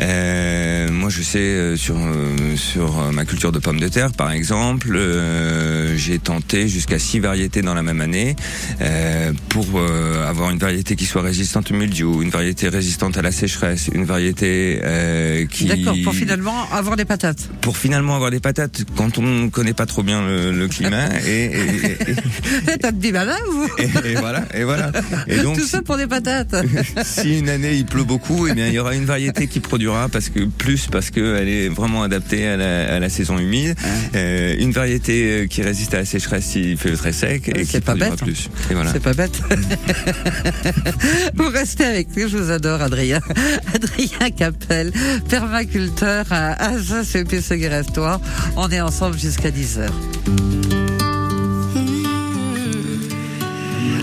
Euh, 0.00 0.90
moi, 0.90 1.10
je 1.10 1.22
sais 1.22 1.38
euh, 1.38 1.76
sur 1.76 1.96
euh, 1.96 2.56
sur 2.56 3.12
ma 3.12 3.24
culture 3.24 3.52
de 3.52 3.58
pommes 3.58 3.80
de 3.80 3.88
terre, 3.88 4.12
par 4.12 4.32
exemple, 4.32 4.98
j'ai 5.96 6.18
tenté 6.18 6.68
jusqu'à 6.68 6.98
six 6.98 7.20
variétés 7.20 7.62
dans 7.62 7.74
la 7.74 7.82
même 7.82 8.00
année 8.00 8.36
pour 9.48 9.66
avoir 10.26 10.50
une 10.50 10.58
variété 10.58 10.96
qui 10.96 11.06
soit 11.06 11.22
résistante 11.22 11.70
au 11.70 11.74
mildiou, 11.74 12.22
une 12.22 12.30
variété 12.30 12.68
résistante 12.68 13.16
à 13.16 13.22
la 13.22 13.32
sécheresse, 13.32 13.90
une 13.92 14.04
variété 14.04 14.80
qui 15.50 15.66
d'accord 15.66 15.96
pour 16.04 16.14
finalement 16.14 16.70
avoir 16.72 16.96
des 16.96 17.04
patates. 17.04 17.48
Pour 17.60 17.76
finalement 17.76 18.14
avoir 18.14 18.30
des 18.30 18.40
patates, 18.40 18.84
quand 18.96 19.18
on 19.18 19.22
ne 19.22 19.48
connaît 19.48 19.72
pas 19.72 19.86
trop 19.86 20.02
bien 20.02 20.26
le, 20.26 20.52
le 20.52 20.68
climat 20.68 21.08
et, 21.26 21.50
t'as 22.80 22.92
des 22.92 23.12
malin 23.12 23.36
vous. 23.50 23.68
Et, 24.04 24.14
voilà 24.14 24.44
et 24.54 24.64
voilà. 24.64 24.90
Et 25.26 25.38
donc 25.38 25.58
tout 25.58 25.66
ça 25.66 25.82
pour 25.82 25.96
des 25.96 26.06
patates. 26.06 26.54
si 27.02 27.38
une 27.38 27.48
année 27.48 27.74
il 27.74 27.86
pleut 27.86 28.04
beaucoup 28.04 28.46
et 28.46 28.50
eh 28.50 28.54
bien 28.54 28.66
il 28.68 28.74
y 28.74 28.78
aura 28.78 28.94
une 28.94 29.04
variété 29.04 29.46
qui 29.46 29.60
produira 29.60 30.08
parce 30.08 30.28
que 30.28 30.44
plus 30.44 30.86
parce 30.86 31.10
que 31.10 31.36
elle 31.36 31.48
est 31.48 31.68
vraiment 31.68 32.02
adaptée 32.02 32.46
à 32.46 32.56
la, 32.56 32.94
à 32.94 32.98
la 32.98 33.08
saison 33.08 33.38
humide. 33.38 33.76
Euh, 34.14 34.54
une 34.58 34.72
variété 34.72 35.42
euh, 35.42 35.46
qui 35.46 35.62
résiste 35.62 35.94
à 35.94 35.98
la 35.98 36.04
sécheresse 36.04 36.44
s'il 36.44 36.76
fait 36.76 36.92
très 36.92 37.12
sec 37.12 37.48
et 37.54 37.64
qui 37.64 37.80
pas 37.80 37.94
bête, 37.94 38.16
plus. 38.16 38.48
Et 38.70 38.74
voilà. 38.74 38.92
C'est 38.92 39.02
pas 39.02 39.14
bête. 39.14 39.40
Vous 41.34 41.48
restez 41.48 41.84
avec 41.84 42.16
nous 42.16 42.28
je 42.28 42.36
vous 42.36 42.50
adore 42.50 42.82
Adrien. 42.82 43.20
Adrien 43.74 44.30
Capel 44.36 44.83
permaculteur 45.28 46.26
à 46.30 46.52
Azaz 46.62 47.16
et 47.16 47.24
on 48.56 48.68
est 48.68 48.80
ensemble 48.80 49.18
jusqu'à 49.18 49.50
10h 49.50 49.88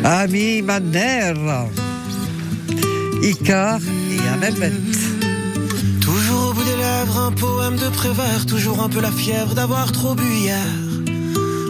Ami 0.03 0.63
Manera, 0.63 1.67
Icar 3.21 3.79
et 4.11 4.27
Amelmet. 4.33 4.71
Toujours 6.01 6.49
au 6.49 6.53
bout 6.53 6.63
des 6.63 6.75
lèvres, 6.75 7.19
un 7.19 7.31
poème 7.31 7.77
de 7.77 7.87
Prévert, 7.89 8.45
toujours 8.47 8.81
un 8.81 8.89
peu 8.89 8.99
la 8.99 9.11
fièvre 9.11 9.53
d'avoir 9.53 9.91
trop 9.91 10.15
bu 10.15 10.23
hier. 10.23 10.65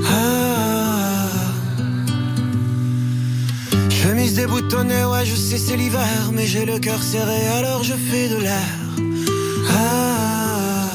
Ah. 0.10 1.28
Chemise 3.90 4.36
déboutonnée, 4.36 5.04
ouais, 5.04 5.26
je 5.26 5.36
sais, 5.36 5.58
c'est 5.58 5.76
l'hiver, 5.76 6.32
mais 6.34 6.48
j'ai 6.48 6.66
le 6.66 6.80
cœur 6.80 7.04
serré, 7.04 7.48
alors 7.60 7.84
je 7.84 7.94
fais 7.94 8.30
de 8.30 8.38
l'air. 8.38 8.81
Ah. 9.74 10.90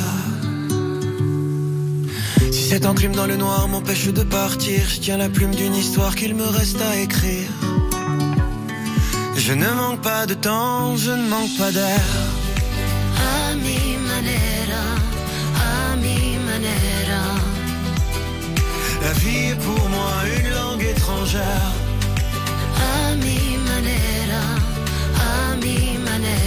Cet 2.52 2.84
enclume 2.84 3.12
dans 3.12 3.26
le 3.26 3.36
noir 3.36 3.68
m'empêche 3.68 4.06
de 4.08 4.22
partir. 4.22 4.80
Je 4.88 5.00
tiens 5.00 5.16
la 5.16 5.28
plume 5.28 5.54
d'une 5.54 5.74
histoire 5.74 6.14
qu'il 6.14 6.34
me 6.34 6.46
reste 6.46 6.80
à 6.80 6.96
écrire. 7.00 7.48
Je 9.36 9.52
ne 9.52 9.70
manque 9.80 10.00
pas 10.02 10.26
de 10.26 10.34
temps, 10.34 10.96
je 10.96 11.12
ne 11.12 11.28
manque 11.28 11.56
pas 11.56 11.70
d'air. 11.70 12.00
Ami 13.48 13.80
manera, 14.08 14.86
ami 15.92 16.38
manera. 16.48 17.24
La 19.02 19.12
vie 19.20 19.50
est 19.50 19.60
pour 19.66 19.88
moi 19.88 20.12
une 20.38 20.50
langue 20.50 20.82
étrangère. 20.82 21.72
Ami 23.08 23.38
manera, 23.68 24.44
ami 25.52 25.98
manera. 26.04 26.45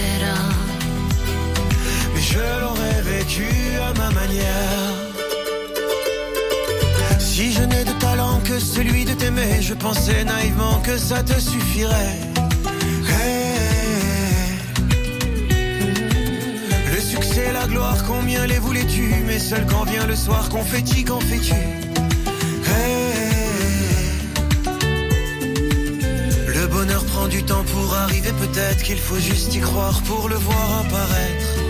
Vécu 3.30 3.48
à 3.78 3.92
ma 3.98 4.10
manière. 4.10 4.94
Si 7.18 7.52
je 7.52 7.62
n'ai 7.62 7.84
de 7.84 7.92
talent 7.98 8.40
que 8.44 8.58
celui 8.58 9.04
de 9.04 9.14
t'aimer, 9.14 9.60
je 9.60 9.74
pensais 9.74 10.24
naïvement 10.24 10.80
que 10.80 10.98
ça 10.98 11.22
te 11.22 11.38
suffirait. 11.40 12.18
Le 16.92 17.00
succès, 17.00 17.52
la 17.52 17.66
gloire, 17.66 18.04
combien 18.06 18.46
les 18.46 18.58
voulais-tu? 18.58 19.14
Mais 19.26 19.38
seul 19.38 19.66
quand 19.66 19.84
vient 19.84 20.06
le 20.06 20.16
soir, 20.16 20.48
confetti, 20.48 21.04
qu'en 21.04 21.20
fais-tu? 21.20 21.54
Le 26.48 26.66
bonheur 26.66 27.04
prend 27.04 27.26
du 27.26 27.42
temps 27.42 27.64
pour 27.64 27.94
arriver, 27.94 28.32
peut-être 28.32 28.82
qu'il 28.82 28.98
faut 28.98 29.18
juste 29.18 29.54
y 29.54 29.60
croire 29.60 30.02
pour 30.02 30.28
le 30.28 30.36
voir 30.36 30.84
apparaître. 30.84 31.69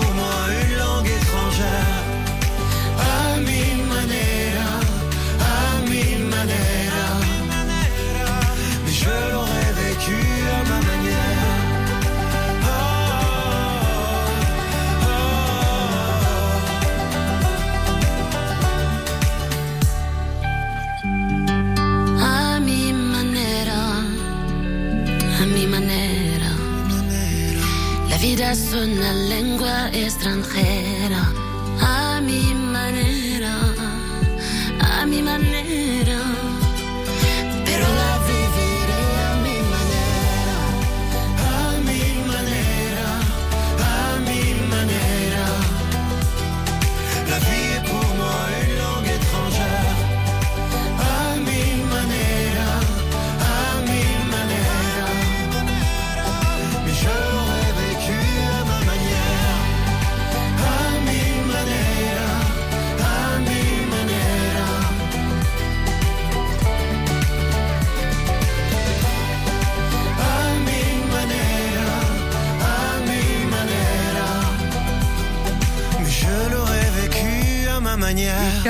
una 28.73 29.11
lengua 29.11 29.89
extranjera. 29.91 31.20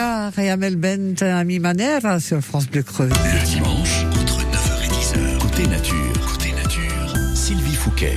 Manière. 0.01 0.31
Car 0.33 0.39
et 0.39 0.49
Amel 0.49 0.75
Bent 0.75 1.21
à 1.21 1.43
mi 1.43 1.59
manera 1.59 2.19
sur 2.19 2.41
France 2.41 2.67
Bleu 2.67 2.83
Creuse. 2.83 3.09
Le 3.09 3.45
dimanche, 3.45 4.05
entre 4.19 4.39
9h 4.39 4.83
et 4.83 4.87
10h, 4.87 5.37
côté 5.39 5.67
nature, 5.67 5.67
côté 5.67 5.67
nature, 5.67 6.00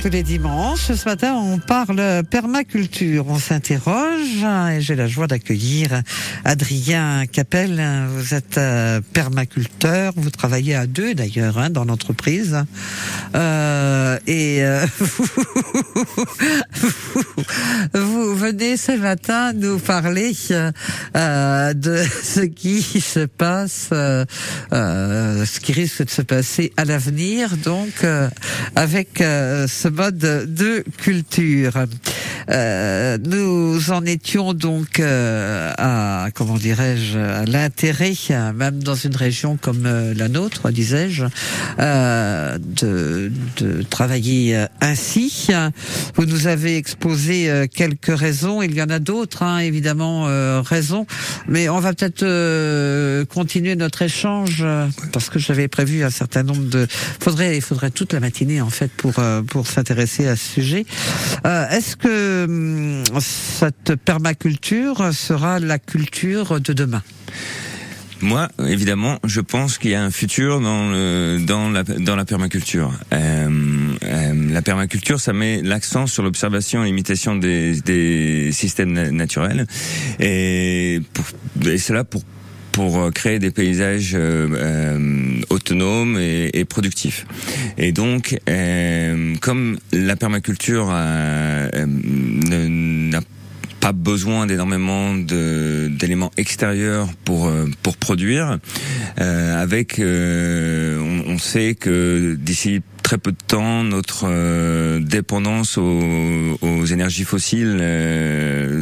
Tous 0.01 0.09
les 0.09 0.23
dimanches, 0.23 0.91
ce 0.93 1.05
matin, 1.07 1.35
on 1.35 1.59
parle 1.59 2.23
permaculture. 2.23 3.27
On 3.27 3.37
s'interroge 3.37 4.43
et 4.71 4.81
j'ai 4.81 4.95
la 4.95 5.05
joie 5.05 5.27
d'accueillir 5.27 6.01
Adrien 6.43 7.27
Capel. 7.27 7.83
Vous 8.09 8.33
êtes 8.33 8.57
euh, 8.57 8.99
permaculteur. 9.13 10.13
Vous 10.15 10.31
travaillez 10.31 10.73
à 10.73 10.87
deux 10.87 11.13
d'ailleurs 11.13 11.59
hein, 11.59 11.69
dans 11.69 11.85
l'entreprise. 11.85 12.65
Euh, 13.35 14.17
et 14.25 14.63
euh, 14.63 14.87
vous 17.93 18.35
venez 18.35 18.77
ce 18.77 18.93
matin 18.93 19.53
nous 19.53 19.77
parler 19.77 20.31
de 21.13 22.03
ce 22.23 22.41
qui 22.41 22.81
se 22.81 23.25
passe, 23.25 23.89
ce 23.91 25.59
qui 25.59 25.73
risque 25.73 26.05
de 26.05 26.09
se 26.09 26.23
passer 26.23 26.73
à 26.75 26.85
l'avenir, 26.85 27.55
donc 27.57 28.03
avec 28.75 29.21
ce 29.75 29.87
mode 29.89 30.17
de 30.17 30.83
culture. 30.97 31.85
Euh, 32.49 33.17
nous 33.23 33.91
en 33.91 34.05
étions 34.05 34.53
donc 34.53 34.99
euh, 34.99 35.71
à, 35.77 36.29
comment 36.33 36.57
dirais-je, 36.57 37.17
à 37.17 37.43
l'intérêt, 37.45 38.13
même 38.55 38.81
dans 38.83 38.95
une 38.95 39.15
région 39.15 39.57
comme 39.57 39.85
euh, 39.85 40.13
la 40.15 40.29
nôtre, 40.29 40.69
disais-je, 40.71 41.25
euh, 41.79 42.57
de, 42.59 43.31
de 43.57 43.81
travailler 43.81 44.55
euh, 44.55 44.65
ainsi. 44.79 45.47
Vous 46.15 46.25
nous 46.25 46.47
avez 46.47 46.77
exposé 46.77 47.49
euh, 47.49 47.65
quelques 47.67 48.17
raisons. 48.17 48.61
Il 48.61 48.75
y 48.75 48.81
en 48.81 48.89
a 48.89 48.99
d'autres, 48.99 49.43
hein, 49.43 49.57
évidemment, 49.59 50.25
raisons. 50.61 51.05
Mais 51.47 51.67
on 51.67 51.79
va 51.79 51.93
peut-être 51.93 53.25
continuer 53.25 53.75
notre 53.75 54.01
échange 54.01 54.63
parce 55.11 55.29
que 55.29 55.39
j'avais 55.39 55.67
prévu 55.67 56.03
un 56.03 56.09
certain 56.09 56.43
nombre 56.43 56.69
de. 56.69 56.87
Faudrait, 57.19 57.57
il 57.57 57.61
faudrait 57.61 57.91
toute 57.91 58.13
la 58.13 58.19
matinée 58.19 58.61
en 58.61 58.69
fait 58.69 58.91
pour 58.91 59.19
euh, 59.19 59.41
s'intéresser 59.65 60.27
à 60.27 60.35
ce 60.35 60.53
sujet. 60.53 60.85
Euh, 61.45 61.67
Est-ce 61.69 61.95
que 61.95 62.45
hum, 62.45 63.03
cette 63.19 63.95
permaculture 63.95 65.13
sera 65.13 65.59
la 65.59 65.79
culture 65.79 66.59
de 66.61 66.73
demain? 66.73 67.01
Moi, 68.21 68.47
évidemment, 68.65 69.19
je 69.25 69.41
pense 69.41 69.77
qu'il 69.77 69.91
y 69.91 69.95
a 69.95 70.01
un 70.01 70.09
futur 70.09 70.61
dans 70.61 70.89
le 70.89 71.37
dans 71.45 71.69
la 71.69 71.83
dans 71.83 72.15
la 72.15 72.23
permaculture. 72.23 72.93
Euh, 73.11 73.49
euh, 74.03 74.33
la 74.53 74.61
permaculture, 74.61 75.19
ça 75.19 75.33
met 75.33 75.61
l'accent 75.61 76.07
sur 76.07 76.23
l'observation 76.23 76.81
et 76.83 76.87
l'imitation 76.87 77.35
des 77.35 77.81
des 77.81 78.51
systèmes 78.53 78.93
na- 78.93 79.11
naturels, 79.11 79.67
et 80.21 81.01
cela 81.77 82.05
pour 82.05 82.23
pour 82.75 82.99
euh, 82.99 83.09
créer 83.09 83.39
des 83.39 83.51
paysages 83.51 84.15
euh, 84.15 84.49
euh, 84.51 85.39
autonomes 85.49 86.17
et, 86.19 86.49
et 86.53 86.65
productifs. 86.65 87.25
Et 87.77 87.93
donc, 87.93 88.37
euh, 88.49 89.33
comme 89.39 89.77
la 89.93 90.17
permaculture 90.17 90.89
euh, 90.91 91.69
n'a 91.87 93.21
pas 93.79 93.93
besoin 93.93 94.45
d'énormément 94.45 95.15
d'éléments 95.15 96.31
extérieurs 96.35 97.07
pour 97.23 97.49
pour 97.81 97.95
produire. 97.95 98.59
Euh, 99.21 99.61
avec, 99.61 99.99
euh, 99.99 100.99
on, 100.99 101.35
on 101.35 101.37
sait 101.37 101.75
que 101.75 102.35
d'ici 102.37 102.81
très 103.03 103.17
peu 103.17 103.31
de 103.31 103.37
temps, 103.47 103.85
notre 103.85 104.25
euh, 104.27 104.99
dépendance 104.99 105.77
aux, 105.77 106.57
aux 106.61 106.85
énergies 106.85 107.23
fossiles, 107.23 107.79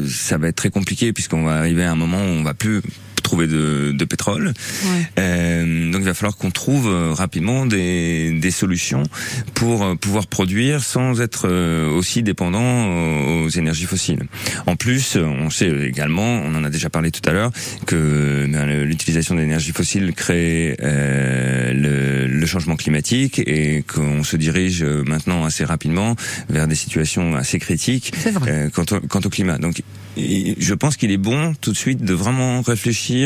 ça 0.10 0.40
va 0.40 0.48
être 0.48 0.56
très 0.56 0.72
compliqué 0.72 1.14
puisqu'on 1.14 1.44
va 1.44 1.58
arriver 1.58 1.84
à 1.84 1.92
un 1.92 1.96
moment 1.96 2.18
où 2.18 2.40
on 2.40 2.44
va 2.44 2.56
plus 2.56 2.82
trouver 3.34 3.48
de, 3.48 3.92
de 3.94 4.06
pétrole. 4.06 4.54
Euh, 5.18 5.92
donc 5.92 6.02
il 6.02 6.06
va 6.06 6.14
falloir 6.14 6.38
qu'on 6.38 6.52
trouve 6.52 6.88
euh, 6.88 7.14
rapidement 7.14 7.66
des, 7.66 8.32
des 8.32 8.52
solutions 8.52 9.02
pour 9.56 9.84
euh, 9.84 9.96
pouvoir 9.96 10.28
produire 10.28 10.84
sans 10.84 11.20
être 11.20 11.48
euh, 11.50 11.90
aussi 11.90 12.22
dépendant 12.22 13.42
aux, 13.42 13.50
énergies 13.50 13.86
fossiles. 13.86 14.24
En 14.68 14.76
plus, 14.76 15.18
on 15.18 15.50
sait 15.50 15.72
également, 15.88 16.42
on 16.46 16.54
en 16.54 16.64
a 16.64 16.70
déjà 16.70 16.92
parlé 16.92 17.10
tout 17.10 17.28
à 17.28 17.34
l'heure, 17.34 17.52
que 17.88 18.46
ben, 18.48 18.84
l'utilisation 18.84 19.34
d'énergie 19.34 19.72
fossile 19.72 20.14
crée 20.14 20.76
euh, 20.84 21.74
le, 21.74 22.28
le 22.28 22.46
changement 22.46 22.76
climatique 22.76 23.40
et 23.40 23.84
qu'on 23.92 24.24
se 24.24 24.38
dirige 24.38 24.84
maintenant 24.84 25.44
assez 25.44 25.66
rapidement 25.66 26.16
vers 26.50 26.68
des 26.68 26.76
situations 26.76 27.36
assez 27.36 27.58
critiques 27.58 28.14
euh, 28.48 28.70
quant, 28.70 28.86
au, 28.92 29.00
quant 29.08 29.22
au 29.26 29.30
climat. 29.30 29.58
Donc 29.58 29.82
je 30.16 30.74
pense 30.76 30.96
qu'il 30.98 31.12
est 31.12 31.18
bon 31.18 31.54
tout 31.60 31.72
de 31.72 31.78
suite 31.78 32.04
de 32.04 32.14
vraiment 32.14 32.62
réfléchir 32.62 33.23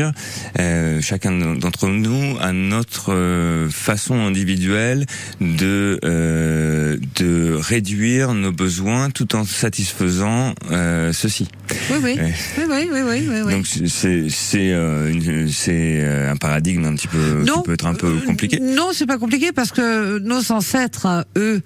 euh, 0.60 1.02
chacun 1.02 1.56
d'entre 1.56 1.88
nous 1.88 2.38
à 2.40 2.52
notre 2.52 3.14
euh, 3.14 3.70
façon 3.70 4.16
individuelle 4.16 5.06
de 5.42 6.00
euh, 6.04 6.98
de 7.16 7.54
réduire 7.54 8.34
nos 8.34 8.52
besoins 8.52 9.10
tout 9.10 9.36
en 9.36 9.44
satisfaisant 9.44 10.54
ceci. 11.12 11.48
Oui, 11.92 11.98
oui, 12.04 12.18
oui, 12.58 12.90
oui, 12.92 13.02
oui, 13.04 13.42
oui. 13.46 13.52
Donc 13.54 13.66
c'est 13.66 14.30
c'est 14.30 14.74
c'est 15.50 16.06
un 16.30 16.36
paradigme 16.38 16.86
un 16.86 16.96
petit 16.96 17.08
peu 17.08 17.44
qui 17.44 17.62
peut 17.64 17.74
être 17.74 17.86
un 17.86 17.94
peu 17.94 18.18
compliqué. 18.26 18.60
Non, 18.60 18.90
c'est 18.94 19.06
pas 19.06 19.18
compliqué 19.18 19.52
parce 19.52 19.72
que 19.72 20.20
nos 20.20 20.52
ancêtres, 20.52 21.26
eux, 21.38 21.62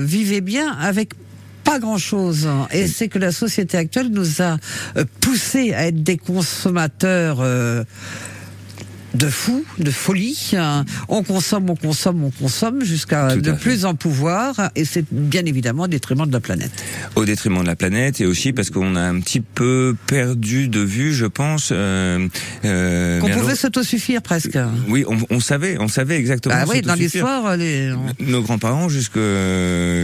vivaient 0.00 0.40
bien 0.40 0.72
avec 0.72 1.10
pas 1.68 1.78
grand 1.78 1.98
chose. 1.98 2.48
Et 2.72 2.86
c'est 2.86 3.08
que 3.08 3.18
la 3.18 3.30
société 3.30 3.76
actuelle 3.76 4.08
nous 4.08 4.40
a 4.40 4.56
euh, 4.96 5.04
poussé 5.20 5.74
à 5.74 5.88
être 5.88 6.02
des 6.02 6.16
consommateurs. 6.16 7.40
euh, 7.40 7.84
de 9.18 9.28
fou, 9.28 9.64
de 9.78 9.90
folie. 9.90 10.50
Euh, 10.54 10.82
On 11.08 11.22
consomme, 11.22 11.68
on 11.70 11.74
consomme, 11.76 12.22
on 12.24 12.30
consomme 12.30 12.84
jusqu'à 12.84 13.34
de 13.36 13.52
fait. 13.52 13.58
plus 13.58 13.84
en 13.84 13.94
pouvoir. 13.94 14.70
Et 14.76 14.84
c'est 14.84 15.04
bien 15.10 15.44
évidemment 15.44 15.84
au 15.84 15.88
détriment 15.88 16.26
de 16.26 16.32
la 16.32 16.40
planète. 16.40 16.70
au 17.16 17.24
détriment 17.24 17.62
de 17.62 17.66
la 17.66 17.76
planète 17.76 18.20
et 18.20 18.26
aussi 18.26 18.52
parce 18.52 18.70
qu'on 18.70 18.94
a 18.96 19.00
un 19.02 19.20
petit 19.20 19.40
peu 19.40 19.96
perdu 20.06 20.68
de 20.68 20.80
vue, 20.80 21.12
je 21.14 21.26
pense. 21.26 21.70
Euh, 21.72 22.28
euh, 22.64 23.20
Qu'on 23.20 23.30
pouvait 23.30 23.54
s'autosuffire 23.56 24.22
presque. 24.22 24.58
Oui, 24.88 25.04
on, 25.08 25.16
on 25.30 25.40
savait, 25.40 25.76
on 25.80 25.88
savait 25.88 26.16
exactement. 26.16 26.54
Ah 26.56 26.64
oui, 26.68 26.80
dans 26.82 26.94
l'histoire, 26.94 27.56
les... 27.56 27.92
Nos 28.20 28.42
grands-parents, 28.42 28.88
jusque 28.88 29.18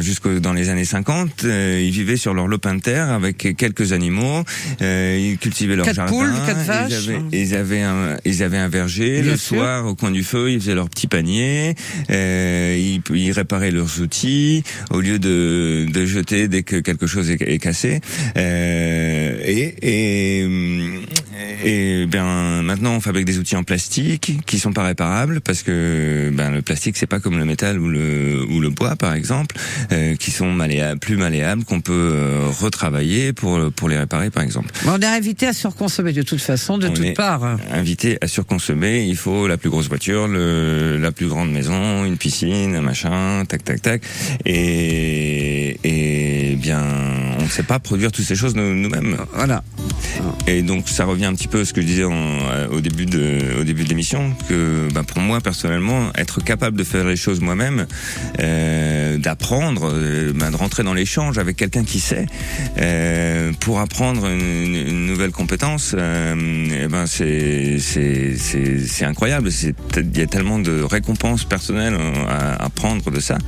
jusque 0.01 0.29
dans 0.41 0.53
les 0.53 0.69
années 0.71 0.85
50, 0.85 1.45
euh, 1.45 1.81
ils 1.83 1.91
vivaient 1.91 2.17
sur 2.17 2.35
leur 2.35 2.47
lopin 2.49 2.75
de 2.75 2.81
terre 2.81 3.11
avec 3.11 3.55
quelques 3.57 3.93
animaux. 3.93 4.43
euh, 4.83 5.19
ils 5.21 5.39
cultivaient 5.39 5.77
leur 5.77 5.85
Quatre 5.87 5.97
jardin. 5.97 6.13
poules, 6.13 6.33
quatre 6.47 6.61
ils 6.61 6.67
vaches. 6.67 7.09
avaient- 7.09 7.21
Ils 7.33 7.55
avaient, 7.55 7.83
un, 7.83 8.17
ils 8.25 8.43
avaient 8.43 8.59
un 8.59 8.69
verger. 8.69 9.04
Bien 9.23 9.33
le 9.33 9.37
sûr. 9.37 9.59
soir, 9.59 9.87
au 9.87 9.95
coin 9.95 10.11
du 10.11 10.23
feu, 10.25 10.51
ils 10.53 10.61
faisaient 10.61 10.75
leur 10.75 10.89
petit 10.89 11.07
panier. 11.07 11.75
Euh, 12.11 12.77
ils, 12.79 13.01
ils 13.17 13.33
réparaient 13.33 13.71
leurs 13.71 14.01
outils 14.01 14.63
au 14.91 15.01
lieu 15.01 15.19
de, 15.19 15.87
de 15.93 16.07
jeter 16.07 16.49
dès 16.49 16.63
que 16.63 16.77
quelque 16.77 17.07
chose 17.07 17.31
est, 17.31 17.41
est 17.43 17.59
cassé. 17.59 18.01
Euh, 18.37 19.39
et, 19.45 19.75
et, 19.83 20.47
Et 21.65 22.07
bien 22.07 22.63
maintenant 22.63 22.95
on 22.97 23.01
fabrique 23.01 23.25
des 23.25 23.39
outils 23.39 23.57
en 23.57 23.65
plastique 23.65 24.39
qui 24.47 24.59
sont 24.59 24.73
pas 24.73 24.85
réparables 24.85 25.41
parce 25.41 25.63
que 25.63 26.31
ben 26.33 26.51
le 26.51 26.63
plastique 26.63 26.97
c'est 26.97 27.07
pas 27.07 27.21
comme 27.21 27.39
le 27.39 27.45
métal 27.45 27.79
ou 27.79 27.89
le 27.89 28.45
ou 28.51 28.61
le 28.61 28.71
bois 28.71 28.97
par 28.97 29.15
exemple 29.15 29.57
euh, 29.93 30.15
qui 30.17 30.31
sont 30.31 30.51
malléables, 30.53 31.01
plus 31.01 31.17
malléables 31.17 31.65
qu'on 31.65 31.81
peut 31.81 31.93
euh, 32.15 32.49
retravailler 32.61 33.33
pour 33.33 33.73
pour 33.73 33.89
les 33.89 33.99
réparer 33.99 34.31
par 34.31 34.43
exemple. 34.43 34.71
On 34.87 35.01
est 35.01 35.05
invité 35.07 35.47
à 35.47 35.53
surconsommer 35.53 36.13
de 36.13 36.23
toute 36.23 36.41
façon, 36.41 36.77
de 36.79 36.89
On 36.89 36.93
toutes 36.93 37.15
parts. 37.15 37.57
Invité 37.73 38.19
à 38.21 38.27
surconsommer, 38.29 38.84
il 38.89 39.17
faut 39.17 39.47
la 39.49 39.57
plus 39.57 39.71
grosse 39.71 39.89
voiture, 39.89 40.29
le, 40.29 40.99
la 40.99 41.13
plus 41.13 41.27
grande 41.29 41.51
maison, 41.51 42.05
une 42.05 42.17
piscine, 42.17 42.75
un 42.75 42.81
machin, 42.83 43.45
tac 43.49 43.65
tac 43.65 43.81
tac. 43.83 44.03
Et, 44.45 45.77
et 45.85 46.57
bien, 46.57 46.83
on 47.39 47.43
ne 47.45 47.49
sait 47.49 47.63
pas 47.63 47.79
produire 47.79 48.13
toutes 48.13 48.25
ces 48.25 48.37
choses 48.37 48.55
nous- 48.55 48.75
nous-mêmes. 48.75 49.17
Voilà. 49.35 49.63
Et 50.47 50.63
donc 50.63 50.89
ça 50.89 51.05
revient 51.05 51.25
un 51.27 51.35
petit 51.35 51.49
peu 51.49 51.61
à 51.61 51.65
ce 51.65 51.73
que 51.73 51.81
je 51.81 51.87
disais 51.87 52.05
en- 52.05 52.13
euh, 52.13 52.69
au 52.71 52.81
début 52.81 53.07
de 53.07 53.39
au 53.61 53.65
début 53.65 53.85
de 53.85 53.89
l'émission 53.89 54.33
que 54.49 54.89
ben, 54.93 55.03
pour 55.05 55.21
moi 55.21 55.41
personnellement 55.41 56.11
être 56.17 56.43
capable 56.43 56.77
de 56.79 56.85
faire 56.85 57.05
les 57.07 57.17
choses 57.17 57.41
moi-même, 57.41 57.87
euh, 58.41 59.19
d'apprendre, 59.19 59.91
euh, 59.93 60.33
ben, 60.35 60.51
de 60.51 60.57
rentrer 60.57 60.83
dans 60.83 60.95
l'échange 60.95 61.39
avec 61.39 61.57
quelqu'un 61.57 61.85
qui 61.85 62.01
sait 62.01 62.27
euh, 62.79 63.53
pour 63.61 63.81
apprendre 63.81 64.27
une, 64.27 64.75
une 64.75 65.07
nouvelle 65.07 65.31
compétence, 65.33 65.95
euh, 65.97 66.35
eh 66.85 66.89
ben 66.89 67.07
c'est 67.07 67.79
c'est 68.87 69.05
incroyable. 69.05 69.51
Il 69.97 70.19
y 70.19 70.23
a 70.23 70.27
tellement 70.27 70.59
de 70.59 70.83
récompenses 70.83 71.45
personnelles 71.45 71.97
à, 72.29 72.65
à 72.65 72.69
prendre 72.71 73.11
de 73.11 73.21
ça 73.21 73.39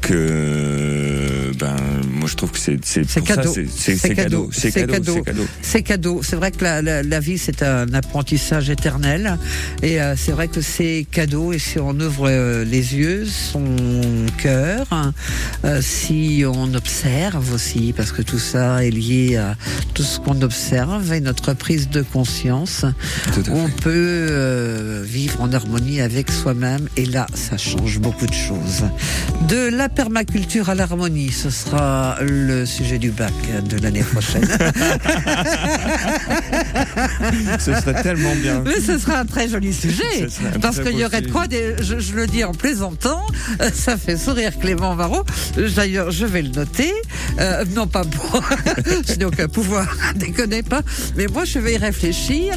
que 0.00 1.52
ben 1.58 1.76
moi 2.10 2.28
je 2.28 2.34
trouve 2.36 2.50
que 2.50 2.58
c'est 2.58 2.78
c'est 2.84 3.04
cadeau. 3.22 3.52
c'est- 3.52 4.14
cadeau, 4.14 4.50
c'est 4.52 4.72
cadeau, 4.72 5.14
c'est 5.14 5.22
cadeau. 5.24 5.46
C'est 5.62 5.82
cadeau. 5.82 6.20
C'est 6.22 6.36
vrai 6.36 6.50
que 6.50 6.62
la, 6.64 6.82
la- 6.82 7.02
la 7.02 7.20
vie, 7.20 7.38
c'est 7.38 7.62
un 7.62 7.92
apprentissage 7.94 8.70
éternel. 8.70 9.38
Et 9.82 10.00
euh, 10.00 10.14
c'est 10.16 10.32
vrai 10.32 10.48
que 10.48 10.60
c'est 10.60 11.06
cadeau. 11.10 11.52
Et 11.52 11.58
si 11.58 11.78
on 11.78 11.90
ouvre 11.98 12.28
euh, 12.28 12.64
les 12.64 12.94
yeux, 12.94 13.24
son 13.26 13.64
cœur, 14.38 14.86
euh, 15.64 15.80
si 15.82 16.44
on 16.46 16.74
observe 16.74 17.52
aussi, 17.52 17.92
parce 17.96 18.12
que 18.12 18.22
tout 18.22 18.38
ça 18.38 18.84
est 18.84 18.90
lié 18.90 19.36
à 19.36 19.56
tout 19.94 20.02
ce 20.02 20.18
qu'on 20.20 20.40
observe 20.42 21.12
et 21.12 21.20
notre 21.20 21.52
prise 21.54 21.88
de 21.88 22.02
conscience, 22.02 22.84
on 23.50 23.66
fait. 23.66 23.72
peut 23.82 24.26
euh, 24.52 25.02
vivre 25.04 25.40
en 25.40 25.52
harmonie 25.52 26.00
avec 26.00 26.30
soi-même. 26.30 26.88
Et 26.96 27.06
là, 27.06 27.26
ça 27.34 27.56
change 27.56 27.98
beaucoup 27.98 28.26
de 28.26 28.34
choses. 28.34 28.84
De 29.48 29.68
la 29.74 29.88
permaculture 29.88 30.68
à 30.70 30.74
l'harmonie, 30.74 31.30
ce 31.32 31.50
sera 31.50 32.16
le 32.20 32.66
sujet 32.66 32.98
du 32.98 33.10
bac 33.10 33.32
de 33.68 33.78
l'année 33.82 34.02
prochaine. 34.02 34.46
Ce 37.58 37.72
serait 37.74 38.02
tellement 38.02 38.34
bien. 38.36 38.62
Mais 38.64 38.80
ce 38.80 38.98
sera 38.98 39.18
un 39.20 39.26
très 39.26 39.48
joli 39.48 39.72
sujet, 39.72 40.26
parce 40.60 40.80
qu'il 40.80 40.98
y 40.98 41.04
aurait 41.04 41.22
de 41.22 41.30
quoi, 41.30 41.46
des- 41.46 41.74
je, 41.80 41.98
je 41.98 42.14
le 42.14 42.26
dis 42.26 42.44
en 42.44 42.52
plaisantant, 42.52 43.24
euh, 43.60 43.70
ça 43.72 43.96
fait 43.96 44.16
sourire 44.16 44.52
Clément 44.58 44.94
Varro. 44.94 45.24
D'ailleurs, 45.76 46.10
je 46.10 46.26
vais 46.26 46.42
le 46.42 46.48
noter, 46.50 46.92
Euh, 47.40 47.64
non 47.74 47.86
pas 47.86 48.04
pour, 48.04 48.42
je 49.08 49.14
n'ai 49.14 49.24
aucun 49.24 49.48
pouvoir, 49.48 49.86
déconnez 50.16 50.62
pas, 50.62 50.82
mais 51.16 51.26
moi 51.28 51.44
je 51.44 51.58
vais 51.58 51.74
y 51.74 51.78
réfléchir, 51.78 52.54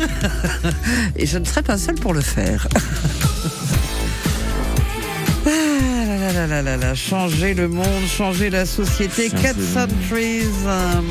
et 1.15 1.25
je 1.25 1.37
ne 1.37 1.45
serai 1.45 1.61
pas 1.63 1.77
seule 1.85 1.95
pour 1.95 2.13
le 2.13 2.21
faire. 2.21 2.67
Ah 5.47 6.05
là 6.07 6.17
là 6.17 6.31
là 6.33 6.47
là 6.47 6.61
là 6.63 6.77
là, 6.77 6.95
changer 6.95 7.53
le 7.53 7.67
monde, 7.67 8.05
changer 8.07 8.49
la 8.49 8.65
société, 8.65 9.29
Cat 9.29 9.53
Centuries, 9.53 10.49
um. 10.65 11.05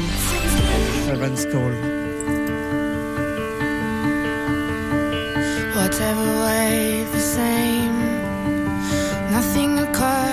Whatever 5.76 6.26
way 6.44 7.04
the 7.12 7.20
same, 7.20 7.96
nothing 9.30 9.78
according 9.78 10.23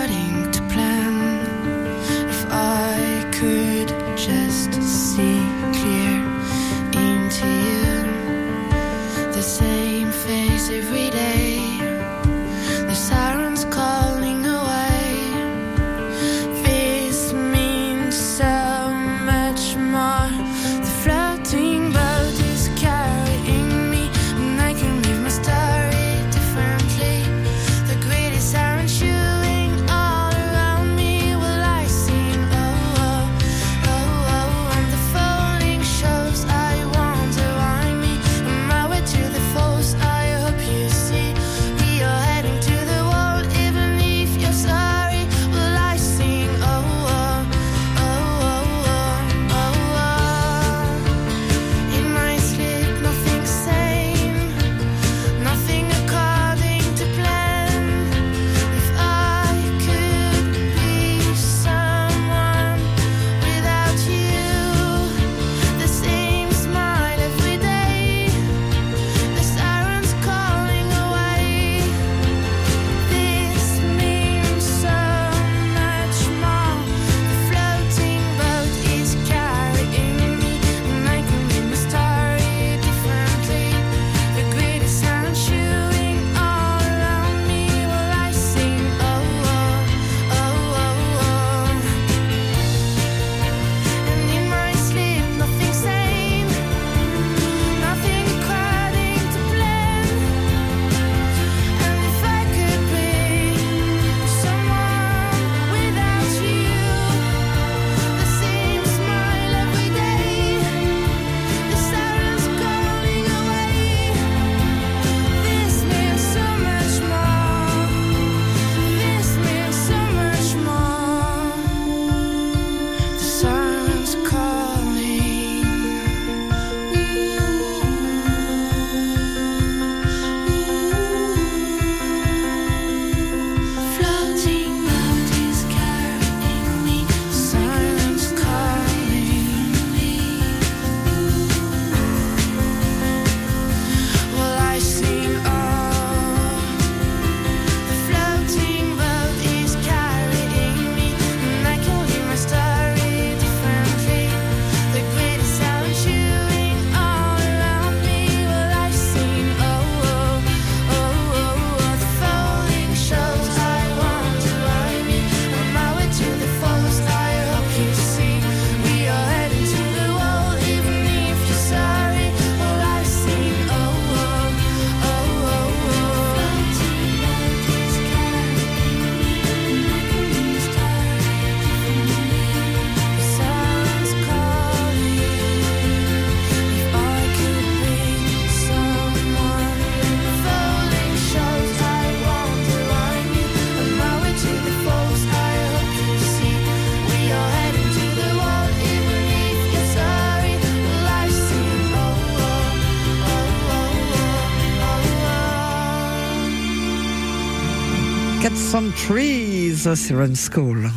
Trees, 208.91 209.95
Siren 209.95 210.35
School. 210.35 210.91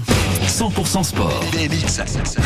100% 0.47 1.05
sport. 1.05 1.45
BMX. 1.53 2.01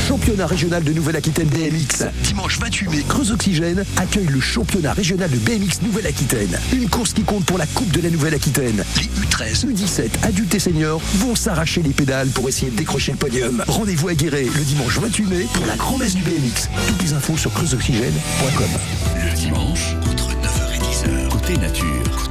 Championnat 0.07 0.47
régional 0.47 0.83
de 0.83 0.93
Nouvelle-Aquitaine 0.93 1.49
BMX. 1.49 2.05
Dimanche 2.23 2.59
28 2.59 2.89
mai, 2.89 3.05
Creuse 3.09 3.33
Oxygène 3.33 3.85
accueille 3.97 4.27
le 4.27 4.41
championnat 4.41 4.93
régional 4.93 5.31
de 5.31 5.37
BMX 5.37 5.83
Nouvelle-Aquitaine. 5.83 6.59
Une 6.73 6.89
course 6.89 7.13
qui 7.13 7.23
compte 7.23 7.45
pour 7.45 7.59
la 7.59 7.67
Coupe 7.67 7.91
de 7.93 8.01
la 8.01 8.11
Nouvelle-Aquitaine. 8.11 8.85
Les 8.97 9.05
U13, 9.27 9.67
U17, 9.67 10.25
adultes 10.25 10.55
et 10.55 10.59
seniors 10.59 11.01
vont 11.17 11.35
s'arracher 11.35 11.83
les 11.83 11.93
pédales 11.93 12.29
pour 12.29 12.49
essayer 12.49 12.71
de 12.71 12.77
décrocher 12.77 13.13
le 13.13 13.19
podium. 13.19 13.65
Rendez-vous 13.67 14.09
à 14.09 14.15
Guéret 14.15 14.45
le 14.45 14.65
dimanche 14.65 14.99
28 14.99 15.25
mai 15.27 15.47
pour 15.53 15.67
la 15.67 15.77
grand-messe 15.77 16.15
du 16.15 16.23
BMX. 16.23 16.69
Toutes 16.87 17.03
les 17.03 17.13
infos 17.13 17.37
sur 17.37 17.53
creuseoxygène.com. 17.53 18.67
Le 19.25 19.35
dimanche, 19.35 19.95
entre 20.11 20.29
9h 20.31 20.75
et 20.75 20.79
10h. 20.79 21.29
Côté 21.29 21.57
nature. 21.57 21.87
Côté 21.87 22.03
nature. 22.05 22.28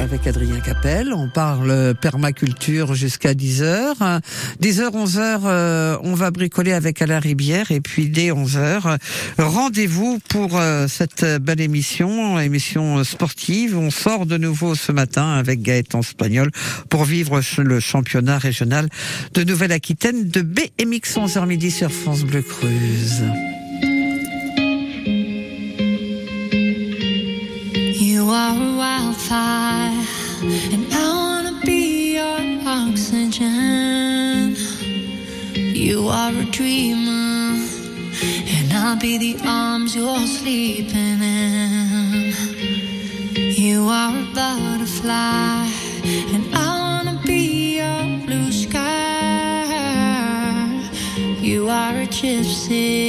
Avec 0.00 0.26
Adrien 0.26 0.60
Capel, 0.60 1.12
on 1.12 1.28
parle 1.28 1.94
permaculture 2.00 2.94
jusqu'à 2.94 3.34
10h. 3.34 4.20
10h, 4.62 4.90
11h, 4.90 5.98
on 6.02 6.14
va 6.14 6.30
bricoler 6.30 6.72
avec 6.72 7.02
Alain 7.02 7.18
Ribière 7.18 7.70
et 7.70 7.80
puis 7.80 8.08
dès 8.08 8.28
11h, 8.28 8.98
rendez-vous 9.38 10.20
pour 10.28 10.56
euh, 10.56 10.86
cette 10.88 11.24
belle 11.42 11.60
émission, 11.60 12.38
émission 12.38 13.04
sportive. 13.04 13.76
On 13.76 13.90
sort 13.90 14.26
de 14.26 14.38
nouveau 14.38 14.74
ce 14.74 14.92
matin 14.92 15.32
avec 15.32 15.60
Gaëtan 15.60 16.02
Spagnol 16.02 16.50
pour 16.88 17.04
vivre 17.04 17.40
le 17.58 17.80
championnat 17.80 18.38
régional 18.38 18.88
de 19.34 19.44
Nouvelle-Aquitaine 19.44 20.28
de 20.28 20.40
BMX 20.40 21.16
11h 21.16 21.46
midi 21.46 21.70
sur 21.70 21.90
France 21.90 22.22
Bleu 22.22 22.42
Creuse. 22.42 23.22
Be 39.04 39.18
the 39.18 39.36
arms 39.46 39.94
you're 39.94 40.26
sleeping 40.26 41.20
in. 41.20 42.32
You 43.34 43.86
are 43.90 44.16
a 44.16 44.26
butterfly, 44.34 45.68
and 46.34 46.44
I 46.54 46.66
wanna 46.80 47.20
be 47.26 47.42
your 47.80 48.02
blue 48.24 48.50
sky. 48.50 49.66
You 51.48 51.68
are 51.68 51.96
a 52.06 52.06
gypsy, 52.18 53.03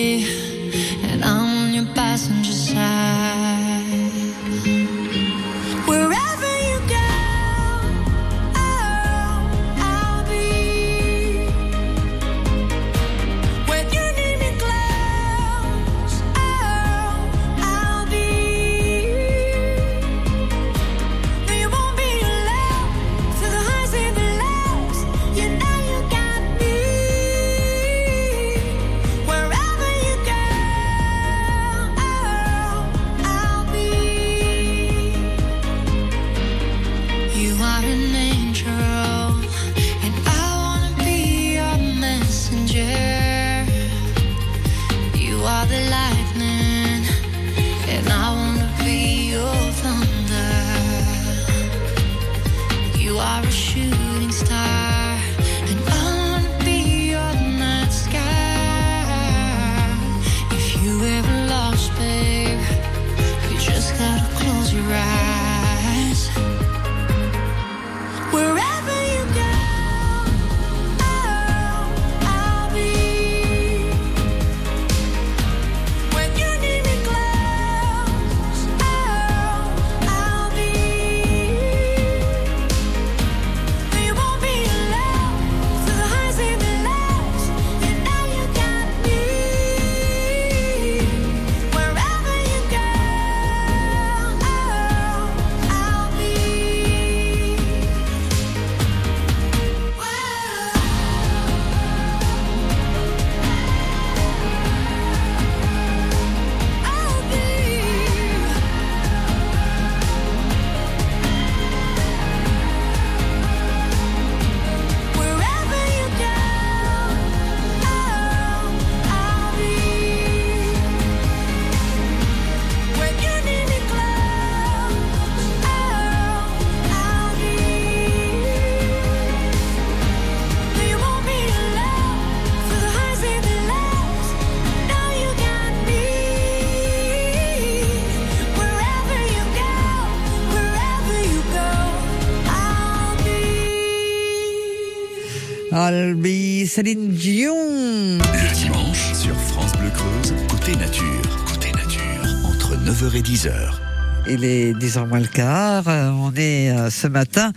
Le 148.05 148.53
dimanche, 148.53 149.13
sur 149.13 149.35
France 149.35 149.71
Bleu 149.79 149.89
Creuse, 149.89 150.35
côté 150.47 150.75
nature. 150.75 151.43
Côté 151.47 151.71
nature, 151.71 152.23
entre 152.43 152.75
9h 152.75 153.15
et 153.15 153.21
10h. 153.23 153.94
Il 154.27 154.43
est 154.43 154.73
10h 154.73 155.07
moins 155.07 155.19
le 155.19 155.27
quart. 155.27 155.83
Euh, 155.87 156.09
On 156.09 156.31
est 156.35 156.71
euh, 156.71 156.89
ce 156.89 157.07
matin 157.07 157.51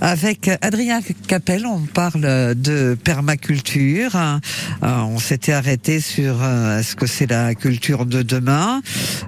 avec 0.00 0.50
Adrien 0.62 1.00
Capel. 1.28 1.64
On 1.64 1.80
parle 1.80 2.54
de 2.56 2.96
permaculture. 3.02 4.16
Euh, 4.16 4.38
On 4.82 5.18
s'était 5.18 5.52
arrêté 5.52 6.00
sur 6.00 6.44
est-ce 6.44 6.96
que 6.96 7.06
c'est 7.06 7.30
la 7.30 7.54
culture 7.54 8.04
de 8.04 8.22
demain? 8.22 8.82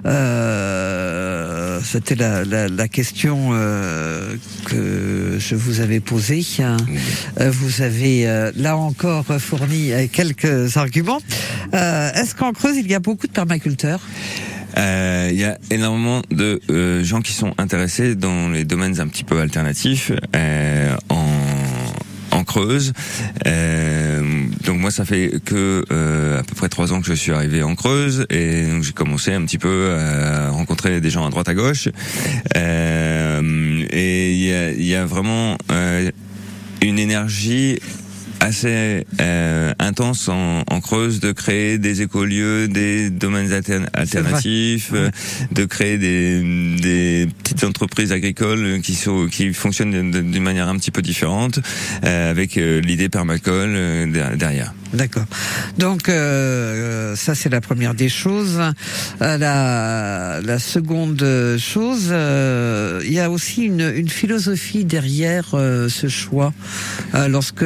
Euh, 0.05 1.79
C'était 1.83 2.15
la, 2.15 2.43
la, 2.43 2.67
la 2.67 2.87
question 2.87 3.51
que 4.65 5.37
je 5.39 5.55
vous 5.55 5.79
avais 5.79 5.99
posée. 5.99 6.45
Vous 7.39 7.81
avez 7.81 8.51
là 8.55 8.75
encore 8.77 9.25
fourni 9.39 9.91
quelques 10.11 10.77
arguments. 10.77 11.21
Est-ce 11.73 12.35
qu'en 12.35 12.51
Creuse 12.51 12.77
il 12.77 12.89
y 12.89 12.95
a 12.95 12.99
beaucoup 12.99 13.27
de 13.27 13.31
permaculteurs? 13.31 14.01
Il 14.77 15.37
y 15.39 15.43
a 15.43 15.57
énormément 15.69 16.21
de 16.31 16.59
euh, 16.69 17.03
gens 17.03 17.21
qui 17.21 17.33
sont 17.33 17.53
intéressés 17.57 18.15
dans 18.15 18.49
les 18.49 18.65
domaines 18.65 18.99
un 18.99 19.07
petit 19.07 19.23
peu 19.23 19.39
alternatifs 19.39 20.11
euh, 20.35 20.95
en 21.09 21.25
en 22.31 22.43
Creuse. 22.43 22.93
Euh, 23.45 24.45
donc 24.65 24.79
moi, 24.79 24.91
ça 24.91 25.05
fait 25.05 25.31
que 25.43 25.83
euh, 25.91 26.39
à 26.39 26.43
peu 26.43 26.55
près 26.55 26.69
trois 26.69 26.93
ans 26.93 27.01
que 27.01 27.07
je 27.07 27.13
suis 27.13 27.31
arrivé 27.31 27.61
en 27.61 27.75
Creuse 27.75 28.25
et 28.29 28.65
donc 28.67 28.83
j'ai 28.83 28.93
commencé 28.93 29.33
un 29.33 29.43
petit 29.45 29.57
peu 29.57 29.95
à 29.97 30.49
rencontrer 30.49 31.01
des 31.01 31.09
gens 31.09 31.25
à 31.25 31.29
droite 31.29 31.49
à 31.49 31.53
gauche. 31.53 31.89
Euh, 32.55 33.85
et 33.89 34.31
il 34.31 34.43
y 34.43 34.53
a, 34.53 34.71
y 34.71 34.95
a 34.95 35.05
vraiment 35.05 35.57
euh, 35.71 36.09
une 36.81 36.99
énergie 36.99 37.79
assez 38.41 39.05
euh, 39.21 39.71
intense 39.79 40.27
en, 40.27 40.63
en, 40.67 40.81
Creuse 40.81 41.19
de 41.19 41.31
créer 41.31 41.77
des 41.77 42.01
écolieux, 42.01 42.67
des 42.67 43.11
domaines 43.11 43.53
alter 43.53 43.81
alternatifs, 43.93 44.89
euh, 44.93 45.11
de 45.51 45.65
créer 45.65 45.99
des, 45.99 46.41
des, 46.81 47.29
petites 47.43 47.63
entreprises 47.63 48.11
agricoles 48.11 48.81
qui 48.81 48.95
sont 48.95 49.27
qui 49.27 49.53
fonctionnent 49.53 50.11
d'une 50.11 50.43
manière 50.43 50.67
un 50.67 50.77
petit 50.77 50.89
peu 50.89 51.03
différente, 51.03 51.59
euh, 52.03 52.31
avec 52.31 52.55
l'idée 52.55 53.09
permacole 53.09 54.11
derrière. 54.35 54.73
D'accord. 54.93 55.25
Donc 55.77 56.07
ça 56.07 57.35
c'est 57.35 57.49
la 57.49 57.61
première 57.61 57.93
des 57.93 58.09
choses. 58.09 58.59
La, 59.19 60.41
la 60.41 60.59
seconde 60.59 61.57
chose, 61.59 62.13
il 63.05 63.13
y 63.13 63.19
a 63.19 63.29
aussi 63.29 63.65
une, 63.65 63.93
une 63.95 64.09
philosophie 64.09 64.83
derrière 64.83 65.49
ce 65.51 66.07
choix. 66.09 66.53
Lorsque 67.29 67.63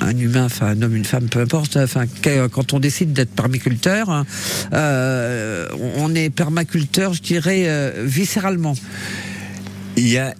un 0.00 0.16
humain, 0.18 0.44
enfin 0.44 0.66
un 0.68 0.82
homme, 0.82 0.96
une 0.96 1.04
femme, 1.04 1.28
peu 1.28 1.40
importe, 1.40 1.76
enfin 1.76 2.04
quand 2.50 2.72
on 2.72 2.80
décide 2.80 3.12
d'être 3.12 3.30
permaculteur, 3.30 4.10
hein, 4.10 4.26
on 4.72 6.14
est 6.14 6.30
permaculteur, 6.30 7.14
je 7.14 7.22
dirais 7.22 7.92
viscéralement. 8.04 8.74
Il 9.96 10.08
y 10.08 10.18
a 10.18 10.34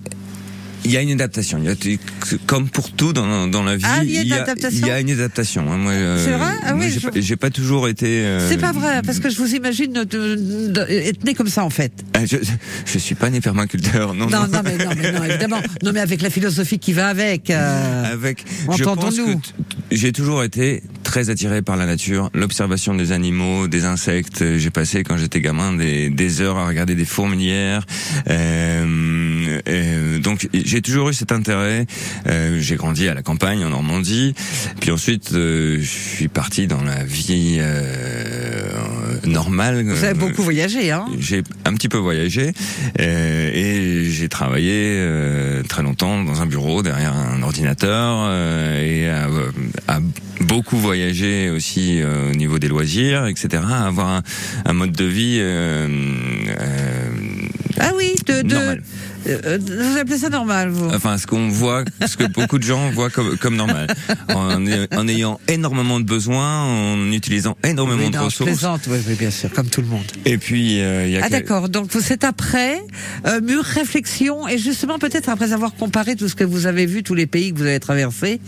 il 0.84 0.90
y 0.90 0.96
a 0.96 1.02
une 1.02 1.12
adaptation. 1.12 1.58
Il 1.58 1.64
y 1.64 1.94
a, 1.94 1.98
comme 2.46 2.68
pour 2.68 2.90
tout 2.92 3.12
dans, 3.12 3.46
dans 3.46 3.62
la 3.62 3.76
vie, 3.76 3.84
ah, 3.86 4.02
il, 4.02 4.10
y 4.10 4.18
a 4.18 4.22
il, 4.22 4.28
y 4.28 4.32
a, 4.32 4.70
il, 4.70 4.86
y 4.86 4.90
a, 4.90 5.00
une 5.00 5.10
adaptation. 5.10 5.62
Moi, 5.62 5.92
C'est 6.18 6.32
vrai 6.32 6.52
ah, 6.64 6.74
oui, 6.74 6.90
j'ai 6.90 7.22
je... 7.22 7.34
pas, 7.34 7.48
pas 7.48 7.50
toujours 7.50 7.88
été. 7.88 8.24
Euh... 8.24 8.48
C'est 8.48 8.58
pas 8.58 8.72
vrai, 8.72 9.02
parce 9.04 9.18
que 9.18 9.30
je 9.30 9.38
vous 9.38 9.54
imagine 9.54 9.92
de, 9.92 10.04
de, 10.04 10.68
de, 10.68 10.80
être 10.88 11.24
né 11.24 11.34
comme 11.34 11.48
ça 11.48 11.64
en 11.64 11.70
fait. 11.70 11.92
Ah, 12.14 12.24
je, 12.24 12.36
je 12.86 12.98
suis 12.98 13.14
pas 13.14 13.30
né 13.30 13.40
permaculteur, 13.40 14.14
non. 14.14 14.26
Non, 14.26 14.40
non, 14.42 14.48
non 14.48 14.60
mais, 14.64 14.84
non, 14.84 14.90
mais 14.96 15.12
non, 15.12 15.24
évidemment. 15.24 15.60
Non, 15.82 15.90
mais 15.92 16.00
avec 16.00 16.22
la 16.22 16.30
philosophie 16.30 16.78
qui 16.78 16.92
va 16.92 17.08
avec. 17.08 17.50
Euh, 17.50 18.12
avec. 18.12 18.44
Entendons-nous. 18.68 19.40
J'ai 19.90 20.12
toujours 20.12 20.44
été 20.44 20.82
très 21.12 21.28
attiré 21.28 21.60
par 21.60 21.76
la 21.76 21.84
nature, 21.84 22.30
l'observation 22.32 22.94
des 22.94 23.12
animaux, 23.12 23.68
des 23.68 23.84
insectes. 23.84 24.56
J'ai 24.56 24.70
passé 24.70 25.04
quand 25.04 25.18
j'étais 25.18 25.42
gamin 25.42 25.74
des, 25.74 26.08
des, 26.08 26.40
heures 26.40 26.56
à 26.56 26.66
regarder 26.66 26.94
des 26.94 27.04
fourmilières. 27.04 27.84
Euh, 28.30 29.60
euh, 29.68 30.18
donc 30.20 30.48
j'ai 30.54 30.80
toujours 30.80 31.10
eu 31.10 31.12
cet 31.12 31.30
intérêt. 31.30 31.84
Euh, 32.28 32.58
j'ai 32.60 32.76
grandi 32.76 33.08
à 33.08 33.14
la 33.14 33.20
campagne 33.20 33.62
en 33.62 33.68
Normandie, 33.68 34.34
puis 34.80 34.90
ensuite 34.90 35.34
euh, 35.34 35.80
je 35.82 35.86
suis 35.86 36.28
parti 36.28 36.66
dans 36.66 36.82
la 36.82 37.04
vie 37.04 37.60
euh, 39.24 39.28
normale. 39.28 39.84
Vous 39.84 40.04
avez 40.04 40.14
beaucoup 40.14 40.42
voyagé, 40.42 40.90
hein 40.90 41.06
J'ai 41.18 41.42
un 41.64 41.74
petit 41.74 41.88
peu 41.88 41.98
voyagé 41.98 42.52
euh, 43.00 43.50
et 43.52 44.10
j'ai 44.10 44.28
travaillé 44.28 44.72
euh, 44.74 45.62
très 45.62 45.82
longtemps 45.82 46.22
dans 46.22 46.40
un 46.42 46.46
bureau 46.46 46.82
derrière 46.82 47.14
un 47.14 47.42
ordinateur 47.42 48.30
et 48.80 49.08
à, 49.08 49.28
à, 49.88 50.00
beaucoup 50.40 50.76
voyagé 50.78 51.50
aussi 51.50 52.00
au 52.02 52.34
niveau 52.34 52.58
des 52.58 52.68
loisirs, 52.68 53.26
etc. 53.26 53.62
À 53.68 53.86
avoir 53.86 54.08
un, 54.08 54.22
un 54.64 54.72
mode 54.72 54.92
de 54.92 55.04
vie 55.04 55.40
ah 57.80 57.90
oui, 57.96 58.14
de, 58.26 58.42
de 58.42 58.54
normal. 58.54 58.82
Euh, 59.26 59.58
vous 59.60 59.98
appelez 59.98 60.18
ça 60.18 60.28
normal, 60.28 60.70
vous 60.70 60.88
Enfin, 60.90 61.18
ce 61.18 61.26
qu'on 61.26 61.48
voit, 61.48 61.84
ce 62.06 62.16
que 62.16 62.24
beaucoup 62.24 62.58
de 62.58 62.64
gens 62.64 62.90
voient 62.90 63.10
comme, 63.10 63.36
comme 63.38 63.56
normal, 63.56 63.86
en, 64.28 64.64
en, 64.96 65.08
ayant 65.08 65.40
énormément 65.48 66.00
de 66.00 66.04
besoins, 66.04 66.62
en 66.62 67.12
utilisant 67.12 67.56
énormément 67.64 68.04
oui, 68.04 68.10
de 68.10 68.16
non, 68.16 68.24
ressources. 68.24 68.50
Je 68.50 68.56
plaisante, 68.56 68.80
oui, 68.88 68.98
oui, 69.06 69.14
bien 69.14 69.30
sûr, 69.30 69.50
comme 69.52 69.68
tout 69.68 69.80
le 69.80 69.86
monde. 69.86 70.04
Et 70.24 70.38
puis, 70.38 70.80
euh, 70.80 71.06
il 71.06 71.12
y 71.12 71.16
a 71.16 71.20
ah 71.22 71.26
que... 71.26 71.32
d'accord. 71.32 71.68
Donc 71.68 71.90
c'est 72.00 72.24
après 72.24 72.82
euh, 73.26 73.40
mûre 73.40 73.64
réflexion 73.64 74.48
et 74.48 74.58
justement 74.58 74.98
peut-être 74.98 75.28
après 75.28 75.52
avoir 75.52 75.74
comparé 75.74 76.16
tout 76.16 76.28
ce 76.28 76.34
que 76.34 76.44
vous 76.44 76.66
avez 76.66 76.86
vu, 76.86 77.02
tous 77.02 77.14
les 77.14 77.26
pays 77.26 77.52
que 77.52 77.58
vous 77.58 77.66
avez 77.66 77.80
traversés, 77.80 78.40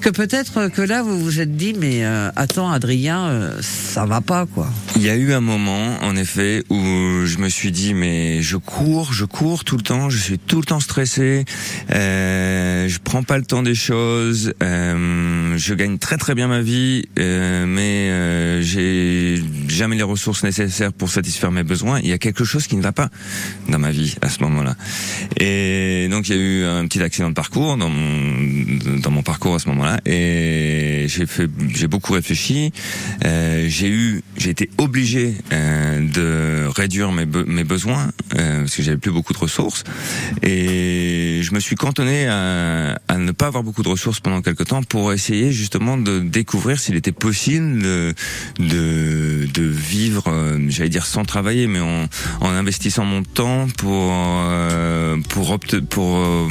que 0.00 0.10
peut-être 0.10 0.68
que 0.68 0.82
là 0.82 1.02
vous 1.02 1.18
vous 1.18 1.40
êtes 1.40 1.56
dit 1.56 1.74
mais 1.78 2.04
euh, 2.04 2.30
attends 2.36 2.70
Adrien, 2.70 3.52
ça 3.60 4.04
va 4.04 4.20
pas 4.20 4.46
quoi. 4.46 4.68
Il 4.96 5.02
y 5.02 5.10
a 5.10 5.16
eu 5.16 5.32
un 5.32 5.40
moment, 5.40 5.96
en 6.02 6.16
effet, 6.16 6.64
où 6.70 6.76
je 7.24 7.38
me 7.38 7.48
suis 7.48 7.72
dit 7.72 7.94
mais 7.94 8.42
je 8.42 8.56
cours, 8.56 9.12
je 9.12 9.24
cours 9.24 9.64
tout 9.64 9.76
le 9.76 9.82
temps, 9.82 10.10
je 10.10 10.17
suis 10.18 10.38
tout 10.38 10.58
le 10.58 10.64
temps 10.64 10.80
stressé, 10.80 11.44
euh, 11.92 12.88
je 12.88 12.98
prends 13.02 13.22
pas 13.22 13.38
le 13.38 13.44
temps 13.44 13.62
des 13.62 13.74
choses, 13.74 14.52
euh, 14.62 15.56
je 15.56 15.74
gagne 15.74 15.98
très 15.98 16.16
très 16.16 16.34
bien 16.34 16.48
ma 16.48 16.60
vie, 16.60 17.04
euh, 17.18 17.66
mais 17.66 18.10
euh, 18.10 18.62
j'ai 18.62 19.42
jamais 19.68 19.96
les 19.96 20.02
ressources 20.02 20.42
nécessaires 20.42 20.92
pour 20.92 21.10
satisfaire 21.10 21.50
mes 21.50 21.62
besoins. 21.62 22.00
Il 22.00 22.08
y 22.08 22.12
a 22.12 22.18
quelque 22.18 22.44
chose 22.44 22.66
qui 22.66 22.76
ne 22.76 22.82
va 22.82 22.92
pas 22.92 23.08
dans 23.68 23.78
ma 23.78 23.90
vie 23.90 24.16
à 24.22 24.28
ce 24.28 24.42
moment-là. 24.42 24.76
Et 25.38 26.08
donc 26.10 26.28
il 26.28 26.36
y 26.36 26.38
a 26.38 26.42
eu 26.42 26.64
un 26.64 26.86
petit 26.86 27.02
accident 27.02 27.28
de 27.28 27.34
parcours 27.34 27.76
dans 27.76 27.88
mon 27.88 28.98
dans 28.98 29.10
mon 29.10 29.22
parcours 29.22 29.54
à 29.54 29.58
ce 29.58 29.68
moment-là, 29.68 30.00
et 30.06 31.06
j'ai 31.08 31.26
fait 31.26 31.48
j'ai 31.74 31.88
beaucoup 31.88 32.12
réfléchi. 32.12 32.72
Euh, 33.24 33.66
j'ai 33.68 33.88
eu 33.88 34.22
j'ai 34.36 34.50
été 34.50 34.70
obligé 34.78 35.34
euh, 35.52 36.00
de 36.08 36.66
réduire 36.68 37.12
mes, 37.12 37.26
mes 37.26 37.64
besoins 37.64 38.10
parce 38.30 38.76
que 38.76 38.82
j'avais 38.82 38.96
plus 38.98 39.10
beaucoup 39.10 39.32
de 39.32 39.38
ressources 39.38 39.84
et 40.42 41.40
je 41.42 41.54
me 41.54 41.60
suis 41.60 41.76
cantonné 41.76 42.26
à, 42.26 42.98
à, 43.08 43.16
ne 43.18 43.32
pas 43.32 43.46
avoir 43.46 43.62
beaucoup 43.62 43.82
de 43.82 43.88
ressources 43.88 44.20
pendant 44.20 44.42
quelque 44.42 44.62
temps 44.62 44.82
pour 44.82 45.12
essayer 45.12 45.52
justement 45.52 45.96
de 45.96 46.20
découvrir 46.20 46.78
s'il 46.78 46.96
était 46.96 47.12
possible 47.12 47.82
de, 47.82 48.14
de, 48.58 49.46
de 49.52 49.62
vivre, 49.62 50.24
euh, 50.28 50.58
j'allais 50.68 50.88
dire 50.88 51.06
sans 51.06 51.24
travailler, 51.24 51.66
mais 51.66 51.80
en, 51.80 52.06
en, 52.40 52.48
investissant 52.48 53.04
mon 53.04 53.22
temps 53.22 53.66
pour 53.76 54.10
euh, 54.12 55.16
pour 55.28 55.58
pour 55.90 56.16
euh, 56.18 56.48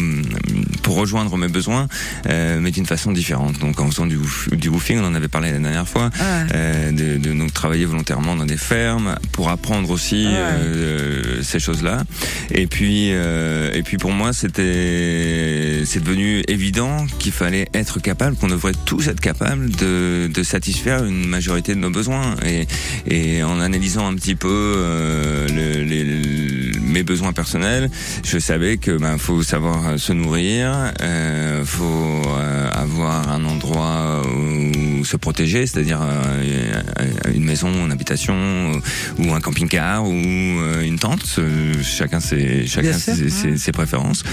pour 0.83 0.95
rejoindre 0.95 1.37
mes 1.37 1.47
besoins, 1.47 1.87
mais 2.25 2.71
d'une 2.71 2.85
façon 2.85 3.11
différente. 3.11 3.59
Donc 3.59 3.79
en 3.79 3.87
faisant 3.87 4.05
du 4.05 4.17
du 4.51 4.69
woofing, 4.69 4.99
on 4.99 5.05
en 5.05 5.15
avait 5.15 5.27
parlé 5.27 5.51
la 5.51 5.59
dernière 5.59 5.87
fois, 5.87 6.09
ouais. 6.19 6.91
de, 6.91 7.17
de 7.17 7.33
donc 7.33 7.53
travailler 7.53 7.85
volontairement 7.85 8.35
dans 8.35 8.45
des 8.45 8.57
fermes 8.57 9.15
pour 9.31 9.49
apprendre 9.49 9.89
aussi 9.89 10.25
ouais. 10.25 10.33
euh, 10.35 11.43
ces 11.43 11.59
choses-là. 11.59 12.03
Et 12.51 12.67
puis, 12.67 13.09
euh, 13.11 13.46
et 13.73 13.83
puis 13.83 13.97
pour 13.97 14.11
moi, 14.11 14.33
c'était, 14.33 15.83
c'est 15.85 16.03
devenu 16.03 16.41
évident 16.47 17.05
qu'il 17.19 17.31
fallait 17.31 17.67
être 17.73 17.99
capable, 17.99 18.35
qu'on 18.35 18.47
devrait 18.47 18.73
tous 18.85 19.07
être 19.07 19.19
capable 19.19 19.69
de, 19.69 20.29
de 20.33 20.43
satisfaire 20.43 21.03
une 21.03 21.27
majorité 21.27 21.73
de 21.75 21.79
nos 21.79 21.89
besoins. 21.89 22.35
Et, 22.45 22.67
et 23.07 23.43
en 23.43 23.59
analysant 23.59 24.07
un 24.07 24.15
petit 24.15 24.35
peu 24.35 24.47
euh, 24.49 25.47
le, 25.47 25.83
les, 25.83 26.79
mes 26.79 27.03
besoins 27.03 27.33
personnels, 27.33 27.89
je 28.23 28.39
savais 28.39 28.77
que 28.77 28.91
ben 28.97 29.17
faut 29.17 29.43
savoir 29.43 29.99
se 29.99 30.13
nourrir, 30.13 30.93
euh, 31.01 31.63
faut 31.65 31.83
euh, 31.83 32.69
avoir 32.71 33.29
un 33.29 33.43
endroit 33.45 34.21
où 34.25 34.76
se 35.03 35.17
protéger, 35.17 35.65
c'est-à-dire 35.67 35.99
euh, 36.01 37.33
une 37.33 37.43
maison, 37.43 37.69
une 37.85 37.91
habitation 37.91 38.71
ou 39.19 39.33
un 39.33 39.39
camping-car 39.39 40.05
ou 40.05 40.11
une 40.11 40.99
tente. 40.99 41.39
Chacun 41.83 42.19
ses 42.19 42.67
chacun 42.67 42.97
sûr, 42.97 43.13
ses, 43.15 43.23
ouais. 43.23 43.29
ses, 43.29 43.57
ses, 43.57 43.71
préférences. 43.71 44.23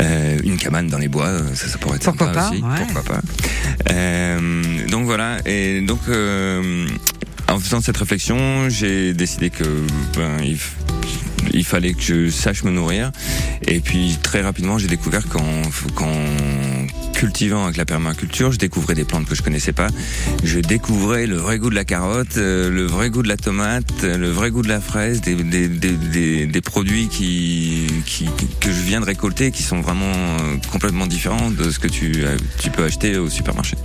Euh, 0.00 0.38
une 0.44 0.56
cabane 0.56 0.88
dans 0.88 0.98
les 0.98 1.08
bois, 1.08 1.38
ça, 1.54 1.68
ça 1.68 1.78
pourrait 1.78 1.96
être 1.96 2.04
Pourquoi 2.04 2.28
sympa 2.28 2.40
pas, 2.40 2.50
aussi. 2.50 2.62
ouais. 2.62 2.86
Pourquoi 2.86 3.02
pas. 3.02 3.20
Euh, 3.90 4.86
donc 4.88 5.04
voilà. 5.04 5.38
Et 5.46 5.80
donc 5.80 6.00
euh, 6.08 6.86
en 7.48 7.58
faisant 7.58 7.80
cette 7.80 7.96
réflexion, 7.96 8.68
j'ai 8.68 9.14
décidé 9.14 9.50
que 9.50 9.64
ben, 10.16 10.38
il, 10.42 10.58
il, 11.52 11.64
fallait 11.64 11.94
que 11.94 12.02
je 12.02 12.30
sache 12.30 12.64
me 12.64 12.70
nourrir. 12.70 13.12
Et 13.66 13.80
puis 13.80 14.18
très 14.22 14.42
rapidement, 14.42 14.78
j'ai 14.78 14.88
découvert 14.88 15.28
qu'en, 15.28 15.62
qu'en 15.94 16.12
cultivant 17.22 17.66
avec 17.66 17.76
la 17.76 17.84
permaculture, 17.84 18.50
je 18.50 18.58
découvrais 18.58 18.96
des 18.96 19.04
plantes 19.04 19.26
que 19.26 19.36
je 19.36 19.42
connaissais 19.42 19.72
pas. 19.72 19.86
Je 20.42 20.58
découvrais 20.58 21.28
le 21.28 21.36
vrai 21.36 21.60
goût 21.60 21.70
de 21.70 21.74
la 21.76 21.84
carotte, 21.84 22.36
euh, 22.36 22.68
le 22.68 22.82
vrai 22.82 23.10
goût 23.10 23.22
de 23.22 23.28
la 23.28 23.36
tomate, 23.36 24.02
le 24.02 24.28
vrai 24.28 24.50
goût 24.50 24.62
de 24.62 24.68
la 24.68 24.80
fraise, 24.80 25.20
des, 25.20 26.60
produits 26.60 27.06
qui, 27.06 27.86
qui, 28.06 28.28
que 28.58 28.72
je 28.72 28.82
viens 28.82 29.00
de 29.00 29.06
récolter 29.06 29.52
qui 29.52 29.62
sont 29.62 29.80
vraiment 29.80 30.10
euh, 30.10 30.56
complètement 30.72 31.06
différents 31.06 31.52
de 31.52 31.70
ce 31.70 31.78
que 31.78 31.86
tu, 31.86 32.24
tu 32.58 32.70
peux 32.70 32.82
acheter 32.82 33.16
au 33.16 33.30
supermarché. 33.30 33.76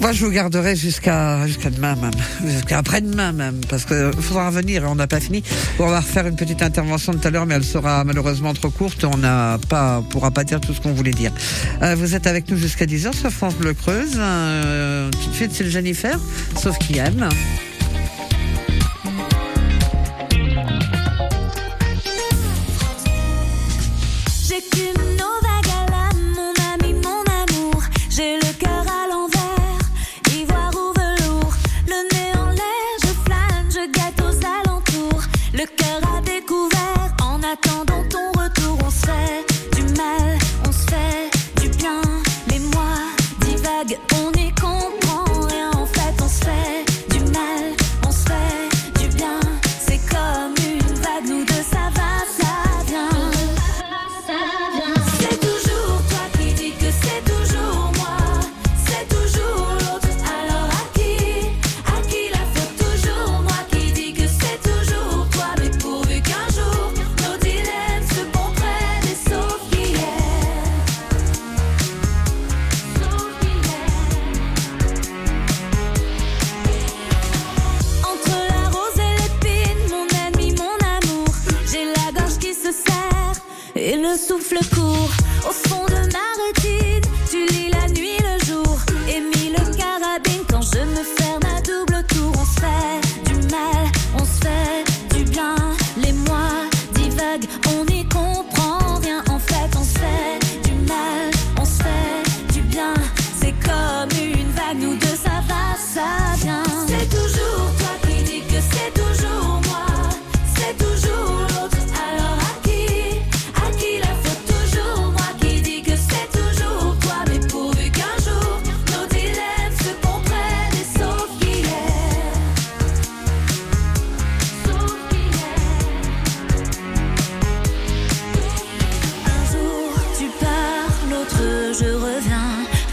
Moi, 0.00 0.12
je 0.12 0.24
vous 0.24 0.30
garderai 0.30 0.76
jusqu'à 0.76 1.46
demain 1.64 1.96
même, 1.96 2.10
jusqu'à 2.44 2.78
après-demain 2.78 3.32
même, 3.32 3.60
parce 3.68 3.84
que 3.84 4.10
faudra 4.20 4.48
revenir. 4.48 4.84
On 4.86 4.94
n'a 4.94 5.06
pas 5.06 5.20
fini. 5.20 5.42
On 5.78 5.86
va 5.86 6.00
refaire 6.00 6.26
une 6.26 6.36
petite 6.36 6.62
intervention 6.62 7.12
tout 7.14 7.26
à 7.26 7.30
l'heure, 7.30 7.46
mais 7.46 7.54
elle 7.54 7.64
sera 7.64 8.04
malheureusement 8.04 8.54
trop 8.54 8.70
courte. 8.70 9.04
On 9.04 9.16
n'a 9.16 9.58
pas 9.68 10.02
pourra 10.10 10.30
pas 10.30 10.44
dire 10.44 10.60
tout 10.60 10.74
ce 10.74 10.80
qu'on 10.80 10.92
voulait 10.92 11.10
dire. 11.12 11.32
Euh, 11.82 11.94
vous 11.94 12.14
êtes 12.14 12.26
avec 12.26 12.50
nous 12.50 12.56
jusqu'à 12.56 12.86
10 12.86 13.06
h 13.06 13.16
sur 13.16 13.30
France 13.30 13.54
Bleu 13.54 13.74
Creuse. 13.74 14.16
Euh, 14.16 15.10
fille 15.32 15.48
de 15.48 15.52
Sylvain 15.52 15.72
Jennifer, 15.72 16.18
sauf 16.56 16.78
qui 16.78 16.98
aime. 16.98 17.28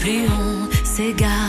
Plus 0.04 0.28
on 0.28 0.68
s'égare, 0.84 1.43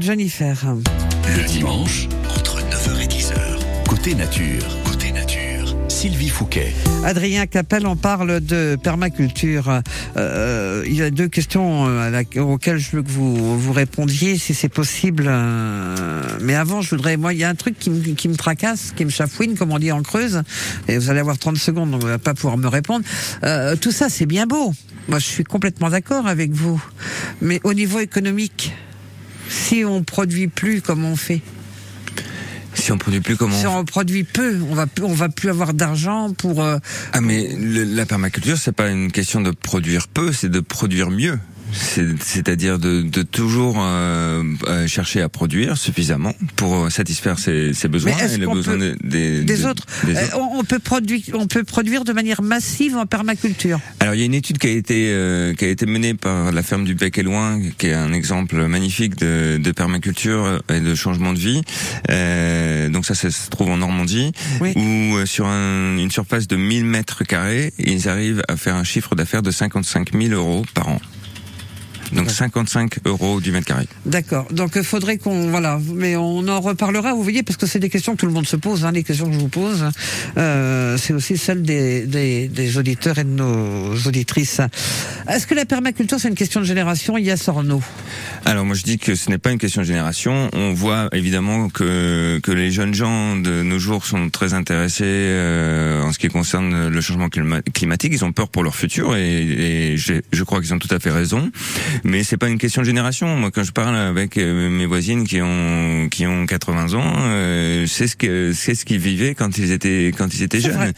Jennifer. 0.00 0.56
Le 1.36 1.44
dimanche, 1.46 2.08
entre 2.36 2.58
9h 2.58 3.00
et 3.00 3.06
10h. 3.06 3.34
Côté 3.88 4.14
nature, 4.16 4.64
côté 4.84 5.12
nature, 5.12 5.76
Sylvie 5.88 6.28
Fouquet. 6.28 6.72
Adrien 7.04 7.46
Capel, 7.46 7.86
on 7.86 7.94
parle 7.94 8.40
de 8.40 8.76
permaculture. 8.82 9.80
Euh, 10.16 10.82
il 10.86 10.94
y 10.96 11.02
a 11.02 11.10
deux 11.10 11.28
questions 11.28 11.86
euh, 11.86 12.08
à 12.08 12.10
la- 12.10 12.42
auxquelles 12.42 12.78
je 12.78 12.96
veux 12.96 13.02
que 13.04 13.08
vous, 13.10 13.58
vous 13.58 13.72
répondiez, 13.72 14.36
si 14.36 14.52
c'est 14.52 14.68
possible. 14.68 15.26
euh, 15.28 16.22
Mais 16.40 16.54
avant, 16.56 16.82
je 16.82 16.90
voudrais, 16.90 17.16
moi, 17.16 17.32
il 17.32 17.38
y 17.38 17.44
a 17.44 17.48
un 17.48 17.54
truc 17.54 17.78
qui 17.78 17.90
me, 17.90 18.00
qui 18.14 18.28
me 18.28 18.34
tracasse, 18.36 18.92
qui 18.96 19.04
me 19.04 19.10
chafouine, 19.10 19.56
comme 19.56 19.70
on 19.70 19.78
dit 19.78 19.92
en 19.92 20.02
creuse. 20.02 20.42
Et 20.88 20.98
vous 20.98 21.08
allez 21.08 21.20
avoir 21.20 21.38
30 21.38 21.56
secondes, 21.56 21.92
donc 21.92 22.00
vous 22.00 22.08
n'allez 22.08 22.18
pas 22.18 22.34
pouvoir 22.34 22.56
me 22.58 22.66
répondre. 22.66 23.04
Euh, 23.44 23.76
tout 23.76 23.92
ça, 23.92 24.08
c'est 24.08 24.26
bien 24.26 24.46
beau. 24.46 24.74
Moi, 25.08 25.20
je 25.20 25.24
suis 25.26 25.44
complètement 25.44 25.88
d'accord 25.88 26.26
avec 26.26 26.50
vous. 26.50 26.82
Mais 27.40 27.60
au 27.62 27.74
niveau 27.74 28.00
économique, 28.00 28.72
si 29.48 29.84
on 29.84 30.02
produit 30.02 30.48
plus 30.48 30.80
comme 30.82 31.04
on 31.04 31.16
fait, 31.16 31.40
Si 32.74 32.92
on 32.92 32.98
produit 32.98 33.20
plus 33.20 33.36
comment 33.36 33.58
si 33.58 33.66
on 33.66 33.84
produit 33.84 34.24
peu, 34.24 34.60
on 34.70 34.74
va 34.74 34.86
plus, 34.86 35.04
on 35.04 35.12
va 35.14 35.28
plus 35.28 35.48
avoir 35.50 35.74
d'argent 35.74 36.32
pour. 36.32 36.62
euh, 36.62 36.78
Ah 37.12 37.20
mais 37.20 37.48
le- 37.56 37.84
la 37.84 38.06
permaculture 38.06 38.56
c'est 38.58 38.72
pas 38.72 38.88
une 38.90 39.10
question 39.10 39.40
de 39.40 39.50
produire 39.50 40.06
peu, 40.08 40.32
c'est 40.32 40.48
de 40.50 40.60
produire 40.60 41.10
mieux. 41.10 41.38
C'est- 41.72 42.20
C'est-à-dire 42.22 42.78
de, 42.78 43.02
de 43.02 43.22
toujours 43.22 43.76
euh, 43.80 44.42
euh, 44.66 44.86
chercher 44.86 45.20
à 45.22 45.28
produire 45.28 45.76
suffisamment 45.76 46.34
pour 46.56 46.90
satisfaire 46.90 47.38
ses, 47.38 47.74
ses 47.74 47.88
besoins 47.88 48.12
et 48.18 48.38
les 48.38 48.46
besoins 48.46 48.78
peut- 48.78 48.96
des, 49.02 49.42
des, 49.42 49.64
autres. 49.66 49.84
des 50.04 50.16
Euh, 50.16 50.24
autres. 50.24 50.38
on, 50.38 50.58
on 50.60 50.64
peut 50.64 50.78
produire, 50.78 51.20
on 51.34 51.46
peut 51.46 51.64
produire 51.64 52.04
de 52.04 52.12
manière 52.12 52.42
massive 52.42 52.96
en 52.96 53.06
permaculture. 53.06 53.80
Alors 54.00 54.14
il 54.14 54.20
y 54.20 54.22
a 54.22 54.26
une 54.26 54.34
étude 54.34 54.58
qui 54.58 54.66
a 54.66 54.70
été 54.70 55.08
euh, 55.10 55.54
qui 55.54 55.64
a 55.64 55.68
été 55.68 55.86
menée 55.86 56.14
par 56.14 56.52
la 56.52 56.62
ferme 56.62 56.84
du 56.84 56.94
Bec 56.94 57.18
et 57.18 57.22
Loin, 57.22 57.60
qui 57.78 57.86
est 57.88 57.94
un 57.94 58.12
exemple 58.12 58.56
magnifique 58.66 59.16
de, 59.16 59.58
de 59.58 59.72
permaculture 59.72 60.62
et 60.72 60.80
de 60.80 60.94
changement 60.94 61.32
de 61.32 61.38
vie. 61.38 61.62
Euh, 62.10 62.88
donc 62.88 63.04
ça, 63.06 63.14
ça 63.14 63.30
se 63.30 63.48
trouve 63.50 63.70
en 63.70 63.76
Normandie, 63.78 64.32
Oui. 64.60 64.72
où 64.76 65.16
euh, 65.16 65.26
sur 65.26 65.46
un- 65.46 65.96
une 65.98 66.10
surface 66.10 66.46
de 66.48 66.56
1000 66.56 66.84
mètres 66.84 67.24
carrés, 67.24 67.72
ils 67.78 68.08
arrivent 68.08 68.42
à 68.48 68.56
faire 68.56 68.74
un 68.76 68.84
chiffre 68.84 69.14
d'affaires 69.14 69.42
de 69.42 69.50
55 69.50 70.12
000 70.12 70.32
euros 70.34 70.64
par 70.74 70.88
an. 70.88 71.00
Donc 72.12 72.30
55 72.30 72.98
euros 73.04 73.40
du 73.40 73.52
mètre 73.52 73.66
carré. 73.66 73.86
D'accord. 74.06 74.46
Donc 74.52 74.72
il 74.76 74.84
faudrait 74.84 75.18
qu'on 75.18 75.48
voilà, 75.50 75.78
mais 75.94 76.16
on 76.16 76.46
en 76.48 76.60
reparlera. 76.60 77.12
Vous 77.14 77.22
voyez, 77.22 77.42
parce 77.42 77.56
que 77.56 77.66
c'est 77.66 77.78
des 77.78 77.90
questions 77.90 78.12
que 78.14 78.18
tout 78.20 78.26
le 78.26 78.32
monde 78.32 78.46
se 78.46 78.56
pose. 78.56 78.84
Hein, 78.84 78.92
les 78.92 79.02
questions 79.02 79.26
que 79.26 79.32
je 79.34 79.38
vous 79.38 79.48
pose, 79.48 79.84
euh, 80.36 80.96
c'est 80.98 81.12
aussi 81.12 81.36
celles 81.36 81.62
des, 81.62 82.06
des, 82.06 82.48
des 82.48 82.78
auditeurs 82.78 83.18
et 83.18 83.24
de 83.24 83.28
nos 83.30 83.94
auditrices. 84.06 84.60
Est-ce 85.28 85.46
que 85.46 85.54
la 85.54 85.64
permaculture 85.64 86.18
c'est 86.20 86.28
une 86.28 86.34
question 86.34 86.60
de 86.60 86.64
génération 86.66 87.18
Yes 87.18 87.48
or 87.48 87.62
no? 87.64 87.82
Alors 88.44 88.64
moi 88.64 88.74
je 88.74 88.82
dis 88.82 88.98
que 88.98 89.14
ce 89.14 89.28
n'est 89.30 89.38
pas 89.38 89.50
une 89.50 89.58
question 89.58 89.82
de 89.82 89.86
génération. 89.86 90.48
On 90.52 90.72
voit 90.72 91.08
évidemment 91.12 91.68
que 91.68 92.40
que 92.42 92.52
les 92.52 92.70
jeunes 92.70 92.94
gens 92.94 93.36
de 93.36 93.62
nos 93.62 93.78
jours 93.78 94.04
sont 94.06 94.30
très 94.30 94.54
intéressés 94.54 95.04
euh, 95.06 96.02
en 96.02 96.12
ce 96.12 96.18
qui 96.18 96.28
concerne 96.28 96.88
le 96.88 97.00
changement 97.00 97.28
clima- 97.28 97.62
climatique. 97.72 98.12
Ils 98.14 98.24
ont 98.24 98.32
peur 98.32 98.48
pour 98.48 98.62
leur 98.62 98.74
futur 98.74 99.16
et, 99.16 99.92
et 99.92 99.96
je, 99.96 100.14
je 100.32 100.44
crois 100.44 100.60
qu'ils 100.60 100.72
ont 100.74 100.78
tout 100.78 100.92
à 100.94 100.98
fait 100.98 101.10
raison. 101.10 101.50
Mais 102.04 102.24
c'est 102.24 102.36
pas 102.36 102.48
une 102.48 102.58
question 102.58 102.82
de 102.82 102.86
génération. 102.86 103.36
Moi 103.36 103.50
quand 103.50 103.64
je 103.64 103.72
parle 103.72 103.96
avec 103.96 104.36
euh, 104.36 104.68
mes 104.70 104.86
voisines 104.86 105.26
qui 105.26 105.40
ont 105.40 106.08
qui 106.10 106.26
ont 106.26 106.46
80 106.46 106.94
ans, 106.94 107.14
euh, 107.18 107.86
c'est 107.86 108.06
ce 108.06 108.16
que 108.16 108.52
c'est 108.52 108.74
ce 108.74 108.84
qu'ils 108.84 108.98
vivaient 108.98 109.34
quand 109.34 109.58
ils 109.58 109.72
étaient 109.72 110.12
quand 110.16 110.32
ils 110.34 110.42
étaient 110.42 110.60
jeunes. 110.60 110.72
vrai. 110.72 110.92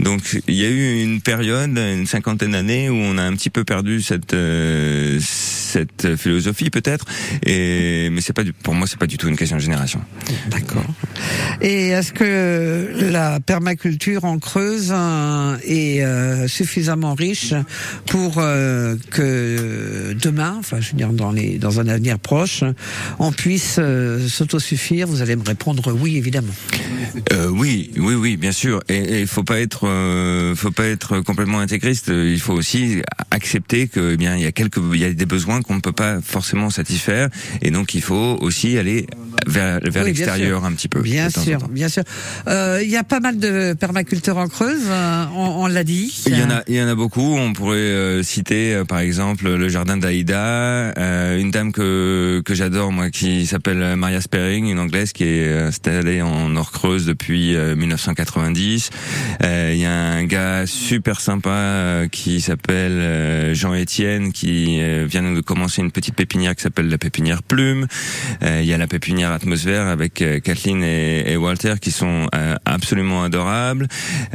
Donc 0.00 0.40
il 0.48 0.54
y 0.54 0.64
a 0.64 0.68
eu 0.68 1.02
une 1.02 1.20
période, 1.20 1.76
une 1.76 2.06
cinquantaine 2.06 2.52
d'années 2.52 2.90
où 2.90 2.96
on 2.96 3.18
a 3.18 3.22
un 3.22 3.34
petit 3.34 3.50
peu 3.50 3.64
perdu 3.64 4.02
cette 4.02 4.34
euh, 4.34 5.18
cette 5.20 6.16
philosophie 6.16 6.70
peut-être. 6.70 7.06
Et 7.44 8.10
mais 8.10 8.20
c'est 8.20 8.32
pas 8.32 8.44
du, 8.44 8.52
pour 8.52 8.74
moi 8.74 8.86
c'est 8.86 8.98
pas 8.98 9.06
du 9.06 9.18
tout 9.18 9.28
une 9.28 9.36
question 9.36 9.56
de 9.56 9.62
génération. 9.62 10.00
D'accord. 10.48 10.84
Et 11.60 11.88
est-ce 11.88 12.12
que 12.12 13.10
la 13.10 13.40
permaculture 13.40 14.24
en 14.24 14.38
Creuse 14.38 14.92
euh, 14.92 15.56
est 15.64 16.02
euh, 16.02 16.48
suffisamment 16.48 17.14
riche 17.14 17.54
pour 18.06 18.38
euh, 18.38 18.96
que 19.10 20.14
demain, 20.20 20.41
enfin 20.58 20.80
je 20.80 20.90
veux 20.90 20.96
dire 20.96 21.12
dans 21.12 21.32
les 21.32 21.58
dans 21.58 21.80
un 21.80 21.88
avenir 21.88 22.18
proche, 22.18 22.64
on 23.18 23.32
puisse 23.32 23.76
euh, 23.78 24.26
s'autosuffire 24.28 25.06
Vous 25.06 25.22
allez 25.22 25.36
me 25.36 25.44
répondre 25.44 25.92
oui 25.92 26.16
évidemment. 26.16 26.52
Euh, 27.32 27.48
oui, 27.48 27.90
oui, 27.96 28.14
oui, 28.14 28.36
bien 28.36 28.52
sûr. 28.52 28.82
Et 28.88 29.20
il 29.20 29.26
faut 29.26 29.44
pas 29.44 29.60
être, 29.60 29.88
euh, 29.88 30.54
faut 30.54 30.70
pas 30.70 30.86
être 30.86 31.20
complètement 31.20 31.60
intégriste. 31.60 32.08
Il 32.08 32.40
faut 32.40 32.52
aussi 32.52 33.02
accepter 33.30 33.88
que, 33.88 34.12
eh 34.12 34.16
bien, 34.16 34.36
il 34.36 34.42
y 34.42 34.46
a 34.46 34.52
quelques, 34.52 34.80
il 34.92 35.00
y 35.00 35.04
a 35.04 35.12
des 35.12 35.26
besoins 35.26 35.62
qu'on 35.62 35.74
ne 35.74 35.80
peut 35.80 35.92
pas 35.92 36.20
forcément 36.20 36.70
satisfaire, 36.70 37.28
et 37.60 37.70
donc 37.70 37.94
il 37.94 38.02
faut 38.02 38.38
aussi 38.40 38.78
aller 38.78 39.06
vers, 39.46 39.80
vers 39.82 40.02
Oui, 40.04 40.08
l'extérieur 40.10 40.64
un 40.64 40.72
petit 40.72 40.88
peu. 40.88 41.00
Bien 41.02 41.30
sûr, 41.30 41.68
bien 41.68 41.88
sûr. 41.88 42.02
Euh, 42.48 42.80
Il 42.82 42.90
y 42.90 42.96
a 42.96 43.04
pas 43.04 43.20
mal 43.20 43.38
de 43.38 43.74
permaculteurs 43.74 44.36
en 44.36 44.48
Creuse, 44.48 44.82
euh, 44.88 45.24
on, 45.34 45.64
on 45.64 45.66
l'a 45.66 45.84
dit. 45.84 46.22
Il 46.26 46.38
y 46.38 46.42
en 46.42 46.50
a, 46.50 46.62
il 46.68 46.74
y 46.76 46.82
en 46.82 46.88
a 46.88 46.94
beaucoup. 46.94 47.36
On 47.36 47.52
pourrait 47.52 47.76
euh, 47.78 48.22
citer, 48.22 48.74
euh, 48.74 48.84
par 48.84 48.98
exemple, 49.00 49.48
le 49.48 49.68
jardin 49.68 49.96
d'Aïda, 49.96 50.92
euh, 50.98 51.38
une 51.38 51.50
dame 51.50 51.72
que 51.72 52.42
que 52.44 52.54
j'adore 52.54 52.92
moi, 52.92 53.10
qui 53.10 53.46
s'appelle 53.46 53.96
Maria 53.96 54.20
Sperring, 54.20 54.66
une 54.66 54.78
anglaise 54.78 55.12
qui 55.12 55.24
est 55.24 55.52
installée 55.52 56.22
en 56.22 56.48
Nord-Creuse 56.48 57.06
depuis 57.06 57.54
euh, 57.56 57.74
1990. 57.76 58.90
Euh, 59.42 59.70
Il 59.74 59.80
y 59.80 59.84
a 59.86 59.92
un 59.92 60.24
gars 60.24 60.64
super 60.66 61.20
sympa 61.20 61.50
euh, 61.50 62.08
qui 62.08 62.40
s'appelle 62.40 62.92
euh, 62.92 63.54
Jean 63.54 63.74
Étienne, 63.74 64.32
qui 64.32 64.80
vient 65.06 65.22
de 65.22 65.40
commencer 65.40 65.80
une 65.82 65.90
petite 65.92 66.14
pépinière 66.14 66.54
qui 66.54 66.62
s'appelle 66.62 66.88
la 66.88 66.98
pépinière 66.98 67.42
Plume. 67.42 67.86
Euh, 68.42 68.60
Il 68.62 68.66
y 68.68 68.72
a 68.72 68.78
la 68.78 68.86
pépinière 68.86 69.21
Atmosphère 69.30 69.86
avec 69.86 70.20
euh, 70.22 70.40
Kathleen 70.40 70.82
et, 70.82 71.36
Walter 71.36 71.74
qui 71.80 71.90
sont 71.90 72.26
euh, 72.34 72.56
absolument 72.64 73.22
adorables. 73.22 73.88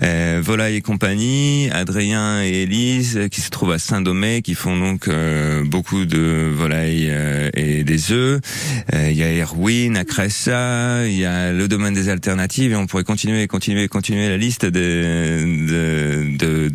Euh, 0.03 0.41
Volaille 0.43 0.75
et 0.77 0.81
compagnie, 0.81 1.69
Adrien 1.71 2.43
et 2.43 2.63
Élise 2.63 3.17
euh, 3.17 3.27
qui 3.27 3.41
se 3.41 3.49
trouvent 3.49 3.71
à 3.71 3.79
Saint-Domé, 3.79 4.41
qui 4.41 4.55
font 4.55 4.77
donc 4.77 5.09
beaucoup 5.65 6.05
de 6.05 6.51
volailles 6.53 7.11
et 7.53 7.83
des 7.83 8.11
œufs. 8.11 8.39
Il 8.93 9.13
y 9.13 9.23
a 9.23 9.31
Erwin 9.31 9.97
à 9.97 10.03
il 11.05 11.17
y 11.17 11.25
a 11.25 11.51
le 11.51 11.67
domaine 11.67 11.93
des 11.93 12.09
alternatives 12.09 12.71
et 12.71 12.75
on 12.75 12.88
pourrait 12.88 13.03
continuer, 13.03 13.47
continuer, 13.47 13.88
continuer 13.88 14.29
la 14.29 14.38
liste 14.38 14.65
de 14.65 15.53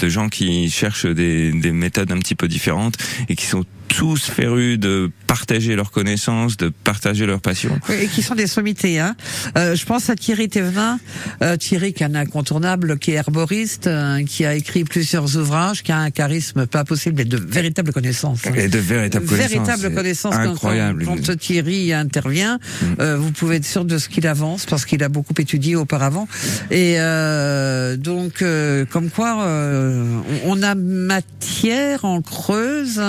gens 0.09 0.29
qui 0.29 0.71
cherchent 0.71 1.07
des, 1.07 1.53
des 1.53 1.73
méthodes 1.73 2.13
un 2.13 2.19
petit 2.19 2.35
peu 2.35 2.49
différentes 2.49 2.97
et 3.29 3.37
qui 3.37 3.47
sont 3.47 3.65
tous 3.97 4.31
férus 4.31 4.79
de 4.79 5.11
partager 5.27 5.77
leurs 5.77 5.91
connaissances, 5.91 6.57
de 6.57 6.71
partager 6.85 7.27
leur 7.27 7.41
passion. 7.41 7.79
Oui, 7.89 7.97
Et 8.03 8.07
qui 8.07 8.23
sont 8.23 8.35
des 8.35 8.47
sommités. 8.47 9.01
Hein. 9.01 9.17
Euh, 9.59 9.75
je 9.75 9.85
pense 9.85 10.09
à 10.11 10.17
Thierry 10.17 10.49
Thévenin, 10.49 10.99
euh, 11.43 11.57
Thierry 11.57 11.93
qui 11.93 12.03
est 12.03 12.07
un 12.07 12.15
incontournable, 12.15 12.99
qui 12.99 13.13
est 13.13 13.15
herboriste, 13.15 13.87
euh, 13.87 14.25
qui 14.25 14.45
a 14.45 14.55
écrit 14.55 14.85
plusieurs 14.85 15.37
ouvrages, 15.37 15.83
qui 15.83 15.93
a 15.93 15.99
un 15.99 16.11
charisme 16.11 16.67
pas 16.67 16.85
possible 16.85 17.21
et 17.21 17.25
de 17.25 17.37
véritables 17.37 17.93
connaissances. 17.93 18.41
Et 18.55 18.69
de 18.69 18.79
véritables 18.79 19.27
connaissances. 19.27 19.51
Véritables 19.51 19.95
connaissances. 19.95 20.35
Incroyable. 20.35 21.05
Quand, 21.05 21.27
quand 21.27 21.39
Thierry 21.39 21.93
intervient, 21.93 22.59
euh, 23.01 23.17
vous 23.17 23.33
pouvez 23.33 23.57
être 23.57 23.67
sûr 23.67 23.85
de 23.85 23.99
ce 23.99 24.09
qu'il 24.09 24.27
avance 24.27 24.67
parce 24.67 24.85
qu'il 24.85 25.03
a 25.03 25.09
beaucoup 25.09 25.35
étudié 25.39 25.77
auparavant. 25.77 26.29
Et 26.71 26.95
euh, 26.99 27.97
donc, 27.97 28.43
euh, 28.43 28.85
comme 28.85 29.11
quoi, 29.11 29.43
euh, 29.43 30.21
on 30.47 30.53
on 30.53 30.63
a 30.63 30.75
matière 30.75 32.05
en 32.05 32.21
creuse 32.21 33.01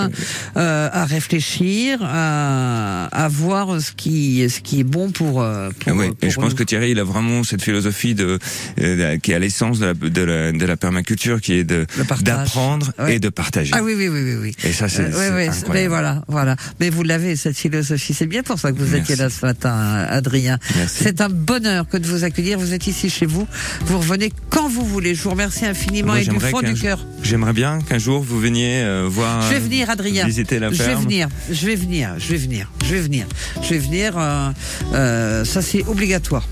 euh, 0.74 0.88
à 0.92 1.04
réfléchir, 1.04 1.98
à, 2.02 3.06
à 3.06 3.28
voir 3.28 3.80
ce 3.80 3.92
qui, 3.92 4.48
ce 4.50 4.60
qui 4.60 4.80
est 4.80 4.84
bon 4.84 5.10
pour. 5.10 5.42
euh, 5.42 5.70
pour 5.70 5.92
Ah 5.92 5.94
oui, 5.96 6.08
pour 6.08 6.16
et 6.22 6.30
je 6.30 6.36
pense 6.40 6.54
que 6.54 6.62
Thierry, 6.64 6.90
il 6.90 6.98
a 6.98 7.04
vraiment 7.04 7.44
cette 7.44 7.62
philosophie 7.62 8.14
de, 8.14 8.38
euh, 8.80 9.18
qui 9.18 9.32
est 9.32 9.34
à 9.34 9.38
l'essence 9.38 9.78
de 9.78 9.86
la, 9.86 9.94
de, 9.94 10.22
la, 10.22 10.52
de 10.52 10.66
la 10.66 10.76
permaculture, 10.76 11.40
qui 11.40 11.54
est 11.54 11.64
de 11.64 11.86
d'apprendre 12.22 12.92
Ouais. 12.98 13.16
et 13.16 13.18
de 13.18 13.28
partager. 13.28 13.72
Ah 13.74 13.82
oui, 13.82 13.94
oui, 13.96 14.08
oui, 14.08 14.20
oui, 14.22 14.36
oui. 14.42 14.54
Et 14.64 14.72
ça, 14.72 14.88
c'est 14.88 15.02
Euh, 15.02 15.08
incroyable. 15.48 15.56
mais 15.72 15.86
voilà, 15.86 16.22
voilà. 16.28 16.56
Mais 16.80 16.90
vous 16.90 17.02
l'avez 17.02 17.36
cette 17.36 17.56
philosophie. 17.56 18.14
C'est 18.14 18.26
bien 18.26 18.42
pour 18.42 18.58
ça 18.58 18.72
que 18.72 18.78
vous 18.78 18.84
Merci. 18.92 19.12
étiez 19.12 19.16
là 19.16 19.30
ce 19.30 19.44
matin, 19.46 19.74
Adrien. 20.08 20.58
C'est 20.88 21.20
un 21.20 21.28
bonheur 21.28 21.88
que 21.88 21.96
de 21.96 22.06
vous 22.06 22.24
accueillir. 22.24 22.58
Vous 22.58 22.72
êtes 22.72 22.86
ici 22.86 23.10
chez 23.10 23.26
vous. 23.26 23.46
Vous 23.86 23.98
revenez 23.98 24.32
quand 24.50 24.68
vous 24.68 24.84
voulez. 24.84 25.14
Je 25.14 25.22
vous 25.22 25.30
remercie 25.30 25.66
infiniment 25.66 26.12
Moi, 26.12 26.22
et 26.22 26.26
du 26.26 26.38
fond 26.40 26.60
du 26.60 26.74
cœur. 26.74 26.98
J'aimerais 27.22 27.52
bien 27.52 27.78
qu'un 27.80 27.98
jour 27.98 28.22
vous 28.22 28.40
veniez 28.40 28.82
euh, 28.82 29.06
voir. 29.08 29.42
Je 29.42 29.54
vais 29.54 29.60
venir, 29.60 29.90
Adrien. 29.90 30.26
Visiter 30.26 30.58
la 30.58 30.63
je 30.72 30.82
vais 30.82 30.94
venir. 30.94 31.28
Je 31.50 31.66
vais 31.66 31.74
venir. 31.76 32.14
Je 32.18 32.28
vais 32.28 32.36
venir. 32.38 32.70
Je 32.84 32.94
vais 32.94 33.00
venir. 33.00 33.26
Je 33.62 33.68
vais 33.70 33.78
venir. 33.78 34.14
euh, 34.18 34.50
euh, 34.94 35.44
ça, 35.44 35.62
c'est 35.62 35.84
obligatoire. 35.86 36.46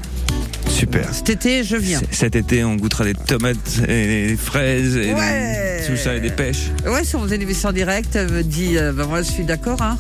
Super. 0.73 1.13
Cet 1.15 1.31
été, 1.31 1.65
je 1.65 1.77
viens. 1.77 2.01
C- 2.01 2.07
Cet 2.11 2.37
été, 2.37 2.65
on 2.65 2.77
goûtera 2.77 3.05
des 3.05 3.15
tomates 3.15 3.57
et 3.89 4.29
des 4.31 4.37
fraises 4.37 4.97
et 4.97 5.13
Ouais. 5.15 5.79
des, 5.81 5.87
tout 5.87 5.97
ça 5.97 6.15
et 6.17 6.21
des 6.21 6.31
pêches. 6.31 6.71
Ouais, 6.87 7.05
si 7.05 7.15
on 7.15 7.23
faisait 7.23 7.37
une 7.37 7.43
émission 7.43 7.69
en 7.69 7.73
direct, 7.73 8.17
me 8.17 8.43
dit, 8.43 8.77
euh, 8.79 8.93
ben 8.93 9.07
moi 9.07 9.23
je 9.23 9.31
suis 9.31 9.45
d'accord, 9.45 9.81
hein. 9.83 9.99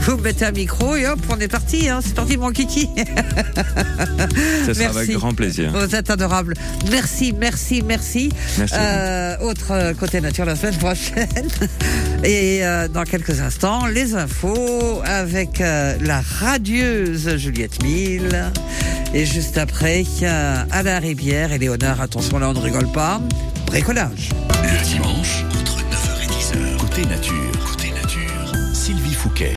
Vous 0.00 0.16
mettez 0.18 0.44
un 0.44 0.50
micro 0.52 0.96
et 0.96 1.06
hop, 1.06 1.18
on 1.30 1.38
est 1.38 1.48
parti, 1.48 1.88
hein. 1.88 2.00
C'est 2.04 2.14
parti, 2.14 2.36
mon 2.36 2.50
kiki. 2.50 2.88
Ça 2.96 4.74
sera 4.74 4.84
Merci. 4.92 4.98
avec 4.98 5.10
grand 5.12 5.34
plaisir. 5.34 5.72
Vous 5.74 5.94
êtes 5.94 6.10
adorable. 6.10 6.54
Merci, 6.90 7.32
merci, 7.38 7.82
merci. 7.86 8.30
Merci. 8.58 8.74
Euh, 8.78 9.36
autre 9.40 9.70
euh, 9.70 9.94
côté 9.94 10.20
nature 10.20 10.44
la 10.44 10.56
semaine 10.56 10.76
prochaine. 10.76 11.28
Et 12.24 12.64
euh, 12.64 12.88
dans 12.88 13.04
quelques 13.04 13.40
instants, 13.40 13.86
les 13.86 14.14
infos 14.14 15.00
avec 15.04 15.60
euh, 15.60 15.96
la 16.00 16.20
radieuse 16.20 17.36
Juliette 17.36 17.82
Mille. 17.82 18.50
Et 19.14 19.26
juste 19.26 19.58
après, 19.58 20.02
euh, 20.22 20.64
Alain 20.70 20.98
Rivière 20.98 21.52
et 21.52 21.58
Léonard. 21.58 22.00
Attention, 22.00 22.38
là, 22.38 22.48
on 22.50 22.54
ne 22.54 22.60
rigole 22.60 22.90
pas. 22.92 23.20
Bricolage. 23.66 24.30
Le 24.62 24.84
dimanche, 24.84 25.44
entre 25.60 25.78
9h 25.78 26.22
et 26.22 26.26
10h, 26.26 26.76
côté 26.78 27.06
nature, 27.06 27.34
côté 27.66 27.90
nature, 27.90 28.52
Sylvie 28.74 29.14
Fouquet. 29.14 29.52